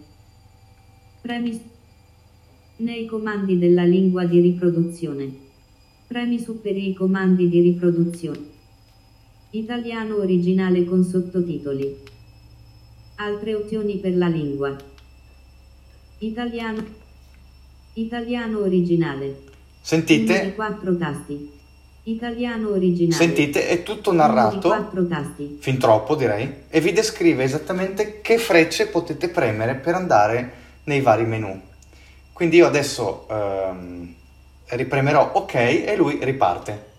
Premi 1.21 1.61
nei 2.77 3.05
comandi 3.05 3.57
della 3.57 3.85
lingua 3.85 4.25
di 4.25 4.41
riproduzione. 4.41 5.33
Premi 6.07 6.39
su 6.39 6.59
per 6.59 6.75
i 6.75 6.93
comandi 6.93 7.47
di 7.47 7.61
riproduzione. 7.61 8.51
Italiano 9.51 10.17
originale 10.17 10.83
con 10.83 11.05
sottotitoli. 11.05 11.95
Altre 13.15 13.55
opzioni 13.55 13.97
per 13.99 14.17
la 14.17 14.27
lingua. 14.27 14.91
Italiano. 16.25 16.85
Italiano 17.93 18.59
originale. 18.59 19.41
Sentite? 19.81 20.53
quattro 20.55 20.95
tasti. 20.95 21.51
Italiano 22.03 22.69
originale. 22.69 23.13
Sentite, 23.13 23.67
è 23.67 23.83
tutto 23.83 24.11
narrato, 24.11 24.67
quattro 24.67 25.05
tasti. 25.07 25.57
fin 25.59 25.77
troppo 25.77 26.15
direi, 26.15 26.63
e 26.69 26.81
vi 26.81 26.91
descrive 26.91 27.43
esattamente 27.43 28.21
che 28.21 28.37
frecce 28.37 28.87
potete 28.87 29.29
premere 29.29 29.75
per 29.75 29.95
andare 29.95 30.53
nei 30.85 31.01
vari 31.01 31.25
menu. 31.25 31.61
Quindi 32.33 32.57
io 32.57 32.67
adesso 32.67 33.27
ehm, 33.29 34.15
ripremerò 34.67 35.31
ok 35.33 35.53
e 35.55 35.95
lui 35.95 36.19
riparte. 36.23 36.91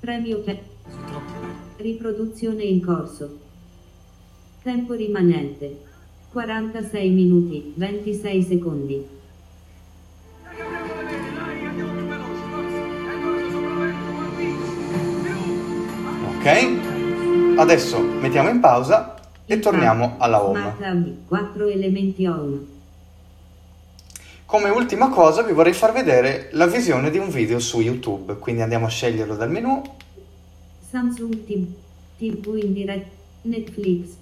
Premio 0.00 0.40
pe- 0.40 0.76
Riproduzione 1.80 2.64
in 2.64 2.84
corso. 2.84 3.38
Tempo 4.64 4.94
rimanente. 4.94 5.78
46 6.32 7.10
minuti, 7.10 7.72
26 7.76 8.42
secondi. 8.42 9.06
Ok? 16.36 17.58
Adesso 17.58 18.00
mettiamo 18.00 18.48
in 18.48 18.58
pausa 18.58 19.14
e 19.46 19.60
torniamo 19.60 20.16
alla 20.18 20.42
home. 20.42 20.58
Smart 20.58 20.80
Hub, 20.80 21.14
4 21.28 21.68
elementi 21.68 22.26
home. 22.26 22.58
Come 24.46 24.68
ultima 24.70 25.10
cosa 25.10 25.42
vi 25.42 25.52
vorrei 25.52 25.74
far 25.74 25.92
vedere 25.92 26.48
la 26.54 26.66
visione 26.66 27.10
di 27.10 27.18
un 27.18 27.28
video 27.28 27.60
su 27.60 27.80
YouTube, 27.80 28.34
quindi 28.38 28.62
andiamo 28.62 28.86
a 28.86 28.88
sceglierlo 28.88 29.36
dal 29.36 29.50
menu. 29.50 29.80
Samsung 30.90 31.44
TV, 31.44 31.66
TV 32.18 32.64
in 32.64 32.72
direct, 32.72 33.08
Netflix, 33.42 34.16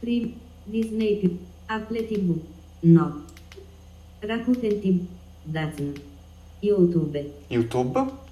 Prim, 0.00 0.32
Disney 0.64 1.16
più, 1.16 1.36
Apple 1.66 2.06
TV, 2.06 2.38
no. 2.80 3.24
Rakuten 4.20 4.80
TV, 4.80 5.00
Dazn, 5.42 5.92
YouTube, 6.60 7.32
YouTube 7.48 8.24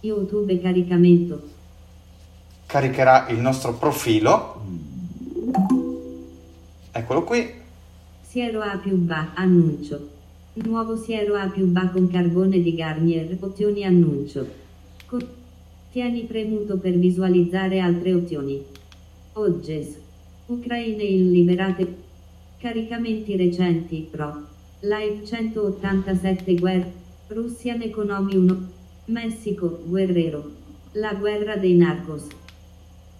YouTube 0.00 0.60
caricamento, 0.60 1.40
caricherà 2.66 3.28
il 3.28 3.38
nostro 3.38 3.72
profilo. 3.74 4.60
Eccolo 6.92 7.24
qui. 7.24 7.50
Siero 8.20 8.60
A 8.60 8.76
più 8.76 8.96
BA, 8.96 9.32
annuncio. 9.34 10.10
Nuovo 10.54 10.96
Siero 10.96 11.34
A 11.34 11.48
più 11.48 11.66
BA 11.66 11.88
con 11.88 12.08
carbone 12.10 12.60
di 12.60 12.74
Garnier, 12.74 13.36
opzioni 13.40 13.84
annuncio. 13.84 14.46
Co- 15.06 15.42
Tieni 15.94 16.22
premuto 16.22 16.76
per 16.78 16.94
visualizzare 16.98 17.78
altre 17.78 18.14
opzioni. 18.14 18.60
Ogges. 19.34 19.96
Ucraine 20.46 21.04
il 21.04 21.30
liberate. 21.30 21.86
Caricamenti 22.58 23.36
recenti, 23.36 24.08
Pro. 24.10 24.42
Live 24.80 25.24
187 25.24 26.54
guerra. 26.56 26.90
Russian 27.28 27.82
Economy 27.82 28.34
1. 28.34 28.68
Messico, 29.04 29.82
Guerrero. 29.84 30.50
La 30.94 31.14
guerra 31.14 31.54
dei 31.54 31.74
narcos. 31.74 32.24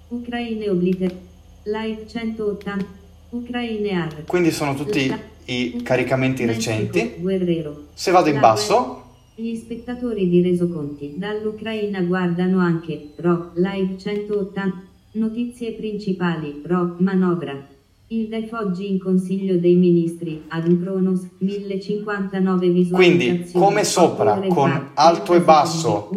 Ucraine 0.09 0.69
obliter. 0.69 1.15
Live 1.63 2.09
180. 2.09 2.87
Ucraine 3.29 3.91
ar. 3.93 4.25
Quindi 4.25 4.51
sono 4.51 4.75
tutti 4.75 5.15
i 5.45 5.81
caricamenti 5.81 6.45
Messico, 6.45 6.71
recenti. 6.71 7.15
Guerrero. 7.21 7.85
Se 7.95 8.11
vado 8.11 8.31
in 8.31 8.35
La 8.35 8.41
basso, 8.41 9.04
Gli 9.37 9.57
spettatori 9.57 10.29
di 10.29 10.41
Resoconti 10.43 11.15
dall'Ucraina 11.17 12.01
guardano 12.03 12.61
anche 12.61 13.11
Ro 13.17 13.51
Live 13.55 13.99
180 13.99 14.83
Notizie 15.13 15.73
principali 15.73 16.63
Ro 16.65 16.95
Manovra 16.99 17.73
il 18.09 18.29
DEF 18.29 18.53
oggi 18.53 18.89
in 18.89 19.01
Consiglio 19.01 19.57
dei 19.57 19.75
Ministri 19.75 20.45
ad 20.49 20.67
Cronos 20.81 21.27
1059 21.39 22.69
visualizzazioni 22.69 23.27
Quindi, 23.27 23.53
come 23.53 23.83
sopra, 23.83 24.41
con 24.49 24.91
alto 24.95 25.35
e 25.35 25.41
basso. 25.41 26.11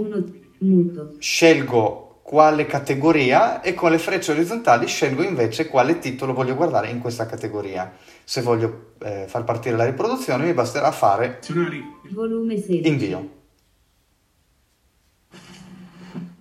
scelgo 1.18 2.20
quale 2.22 2.66
categoria 2.66 3.62
e 3.62 3.74
con 3.74 3.90
le 3.90 3.98
frecce 3.98 4.34
orizzontali 4.34 4.86
scelgo 4.86 5.24
invece 5.24 5.70
quale 5.70 5.98
titolo 5.98 6.34
voglio 6.34 6.56
guardare 6.56 6.90
in 6.90 7.00
questa 7.00 7.26
categoria. 7.26 7.92
Se 8.30 8.42
voglio 8.42 8.96
eh, 9.00 9.24
far 9.30 9.46
partire 9.46 9.78
la 9.78 9.86
riproduzione 9.86 10.44
mi 10.48 10.54
basterà 10.54 10.92
fare 10.92 11.40
volume 12.10 12.58
16 12.58 12.86
invio. 12.86 13.30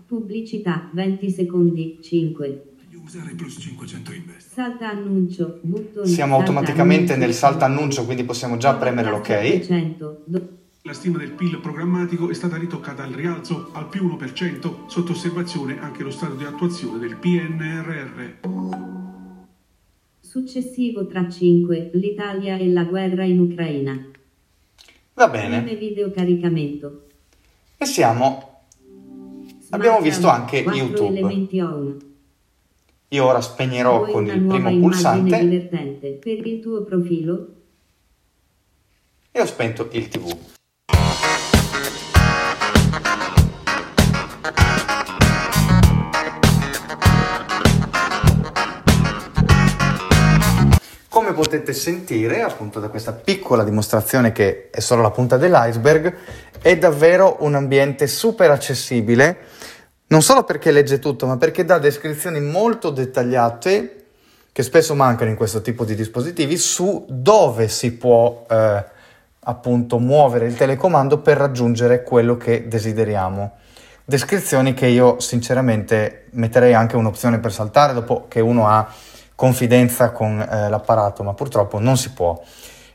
pubblicità 0.05 0.91
20 0.93 1.31
secondi 1.31 1.99
5 2.03 2.63
usare 3.05 3.35
plus 3.37 3.59
500 3.61 4.13
invest. 4.13 4.53
salta 4.53 4.91
annuncio 4.91 5.61
bottone 5.63 6.09
Siamo 6.09 6.35
automaticamente 6.35 7.13
annuncio. 7.13 7.25
nel 7.25 7.35
salta 7.35 7.65
annuncio, 7.67 8.05
quindi 8.05 8.25
possiamo 8.25 8.57
già 8.57 8.75
premere 8.75 9.11
l'ok. 9.11 9.27
700, 9.27 10.23
do- 10.25 10.49
La 10.83 10.93
stima 10.93 11.19
del 11.19 11.31
PIL 11.31 11.61
programmatico 11.61 12.29
è 12.31 12.35
stata 12.35 12.57
ritoccata 12.57 13.05
al 13.05 13.13
rialzo 13.13 13.71
al 13.75 13.89
più 13.89 14.09
1%, 14.09 14.89
sotto 14.89 15.13
osservazione 15.13 15.81
anche 15.81 16.03
lo 16.03 16.11
stato 16.11 16.35
di 16.35 16.43
attuazione 16.43 16.99
del 16.99 17.15
PNRR. 17.15 18.76
Successivo 20.37 21.07
tra 21.07 21.27
5, 21.31 21.93
l'Italia 21.95 22.59
e 22.59 22.69
la 22.69 22.85
guerra 22.85 23.25
in 23.25 23.41
Ucraina. 23.41 24.11
Va 25.15 25.29
bene. 25.29 25.63
video 25.77 26.11
caricamento. 26.11 27.07
E 27.79 27.87
siamo... 27.87 28.65
Abbiamo 29.71 29.99
visto 30.03 30.29
anche 30.29 30.59
YouTube. 30.59 31.89
Io 33.09 33.25
ora 33.25 33.41
spegnerò 33.41 34.01
Vuoi 34.01 34.13
con 34.13 34.27
il 34.27 34.43
primo 34.43 34.79
pulsante 34.79 35.39
divertente 35.39 36.11
per 36.11 36.47
il 36.47 36.61
tuo 36.61 36.83
profilo? 36.83 37.55
e 39.33 39.41
ho 39.41 39.47
spento 39.47 39.89
il 39.93 40.09
TV. 40.09 40.56
Potete 51.37 51.73
sentire, 51.73 52.43
appunto 52.43 52.81
da 52.81 52.89
questa 52.89 53.13
piccola 53.13 53.63
dimostrazione 53.63 54.33
che 54.33 54.71
è 54.71 54.81
solo 54.81 55.03
la 55.03 55.11
punta 55.11 55.37
dell'iceberg, 55.37 56.15
è 56.61 56.77
davvero 56.77 57.37
un 57.41 57.55
ambiente 57.55 58.09
super 58.09 58.51
accessibile, 58.51 59.37
non 60.09 60.23
solo 60.23 60.43
perché 60.43 60.73
legge 60.73 60.99
tutto, 60.99 61.27
ma 61.27 61.37
perché 61.37 61.65
dà 61.65 61.79
descrizioni 61.79 62.41
molto 62.41 62.91
dettagliate, 62.91 64.05
che 64.51 64.63
spesso 64.63 64.95
mancano 64.95 65.31
in 65.31 65.37
questo 65.37 65.61
tipo 65.61 65.85
di 65.85 65.95
dispositivi, 65.95 66.57
su 66.57 67.05
dove 67.09 67.69
si 67.69 67.93
può 67.93 68.47
eh, 68.49 68.85
appunto 69.41 69.99
muovere 69.99 70.47
il 70.47 70.57
telecomando 70.57 71.19
per 71.19 71.37
raggiungere 71.37 72.03
quello 72.03 72.37
che 72.37 72.67
desideriamo. 72.67 73.59
Descrizioni 74.05 74.73
che 74.73 74.87
io 74.87 75.21
sinceramente 75.21 76.27
metterei 76.31 76.73
anche 76.73 76.97
un'opzione 76.97 77.39
per 77.39 77.53
saltare 77.53 77.93
dopo 77.93 78.27
che 78.29 78.41
uno 78.41 78.67
ha 78.67 78.91
confidenza 79.37 80.11
con 80.11 80.41
eh, 80.41 80.69
l'apparato, 80.69 81.23
ma 81.23 81.35
purtroppo 81.35 81.79
non 81.79 81.97
si 81.97 82.11
può. 82.11 82.43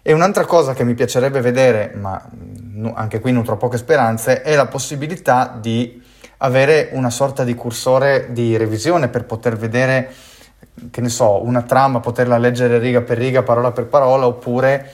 E 0.01 0.11
un'altra 0.13 0.45
cosa 0.45 0.73
che 0.73 0.83
mi 0.83 0.95
piacerebbe 0.95 1.39
vedere, 1.39 1.91
ma 1.93 2.21
mm, 2.35 2.89
anche 2.95 3.19
qui 3.19 3.31
nutro 3.31 3.55
poche 3.55 3.77
speranze, 3.77 4.41
è 4.41 4.55
la 4.55 4.65
possibilità 4.65 5.55
di 5.61 6.01
avere 6.37 6.89
una 6.93 7.11
sorta 7.11 7.43
di 7.43 7.53
cursore 7.53 8.29
di 8.31 8.57
revisione 8.57 9.07
per 9.07 9.25
poter 9.25 9.55
vedere, 9.55 10.11
che 10.89 11.01
ne 11.01 11.09
so, 11.09 11.45
una 11.45 11.61
trama, 11.61 11.99
poterla 11.99 12.39
leggere 12.39 12.79
riga 12.79 13.01
per 13.01 13.19
riga, 13.19 13.43
parola 13.43 13.71
per 13.71 13.85
parola, 13.85 14.25
oppure 14.25 14.91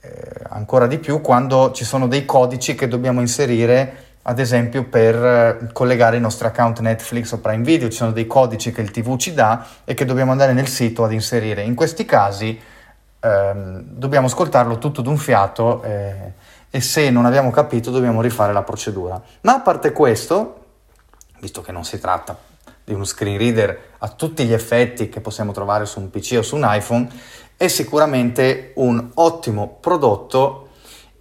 eh, 0.00 0.10
ancora 0.48 0.86
di 0.86 0.98
più 0.98 1.20
quando 1.20 1.72
ci 1.72 1.84
sono 1.84 2.08
dei 2.08 2.24
codici 2.24 2.74
che 2.74 2.88
dobbiamo 2.88 3.20
inserire 3.20 4.09
ad 4.22 4.38
esempio 4.38 4.84
per 4.84 5.14
eh, 5.14 5.72
collegare 5.72 6.18
i 6.18 6.20
nostri 6.20 6.46
account 6.46 6.80
Netflix 6.80 7.32
o 7.32 7.38
Prime 7.38 7.64
Video, 7.64 7.88
ci 7.88 7.96
sono 7.96 8.12
dei 8.12 8.26
codici 8.26 8.70
che 8.70 8.82
il 8.82 8.90
TV 8.90 9.16
ci 9.16 9.32
dà 9.32 9.66
e 9.84 9.94
che 9.94 10.04
dobbiamo 10.04 10.30
andare 10.30 10.52
nel 10.52 10.68
sito 10.68 11.04
ad 11.04 11.12
inserire. 11.12 11.62
In 11.62 11.74
questi 11.74 12.04
casi 12.04 12.60
ehm, 13.20 13.82
dobbiamo 13.86 14.26
ascoltarlo 14.26 14.78
tutto 14.78 15.00
d'un 15.00 15.16
fiato 15.16 15.82
eh, 15.82 16.32
e 16.70 16.80
se 16.80 17.10
non 17.10 17.24
abbiamo 17.24 17.50
capito 17.50 17.90
dobbiamo 17.90 18.20
rifare 18.20 18.52
la 18.52 18.62
procedura. 18.62 19.20
Ma 19.42 19.54
a 19.54 19.60
parte 19.60 19.92
questo, 19.92 20.64
visto 21.40 21.62
che 21.62 21.72
non 21.72 21.84
si 21.84 21.98
tratta 21.98 22.36
di 22.84 22.92
uno 22.92 23.04
screen 23.04 23.38
reader 23.38 23.78
a 23.98 24.08
tutti 24.08 24.44
gli 24.44 24.52
effetti 24.52 25.08
che 25.08 25.20
possiamo 25.20 25.52
trovare 25.52 25.86
su 25.86 25.98
un 25.98 26.10
PC 26.10 26.36
o 26.38 26.42
su 26.42 26.56
un 26.56 26.66
iPhone, 26.66 27.08
è 27.56 27.68
sicuramente 27.68 28.72
un 28.76 29.10
ottimo 29.14 29.78
prodotto 29.80 30.68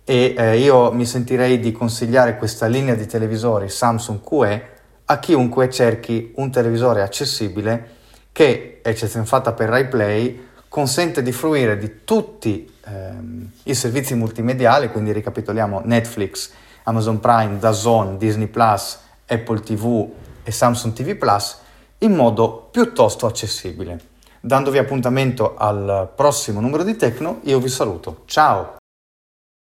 e 0.09 0.33
eh, 0.35 0.57
io 0.57 0.91
mi 0.91 1.05
sentirei 1.05 1.59
di 1.59 1.71
consigliare 1.71 2.35
questa 2.35 2.65
linea 2.65 2.95
di 2.95 3.05
televisori 3.05 3.69
Samsung 3.69 4.21
QE 4.23 4.69
a 5.05 5.19
chiunque 5.19 5.69
cerchi 5.69 6.31
un 6.37 6.49
televisore 6.49 7.03
accessibile 7.03 7.97
che, 8.31 8.79
eccezione 8.81 9.27
fatta 9.27 9.53
per 9.53 9.69
RaiPlay, 9.69 10.47
consente 10.67 11.21
di 11.21 11.31
fruire 11.31 11.77
di 11.77 12.03
tutti 12.05 12.67
ehm, 12.85 13.51
i 13.65 13.75
servizi 13.75 14.15
multimediali, 14.15 14.89
quindi 14.89 15.11
ricapitoliamo 15.11 15.83
Netflix, 15.85 16.53
Amazon 16.85 17.19
Prime, 17.19 17.59
DAZN, 17.59 18.17
Disney 18.17 18.49
Apple 19.27 19.59
TV 19.59 20.09
e 20.41 20.51
Samsung 20.51 20.91
TV 20.91 21.19
in 21.99 22.15
modo 22.15 22.67
piuttosto 22.71 23.27
accessibile. 23.27 23.99
Dandovi 24.39 24.79
appuntamento 24.79 25.55
al 25.55 26.11
prossimo 26.15 26.59
numero 26.61 26.81
di 26.81 26.95
Tecno, 26.95 27.41
io 27.43 27.59
vi 27.59 27.69
saluto. 27.69 28.23
Ciao! 28.25 28.78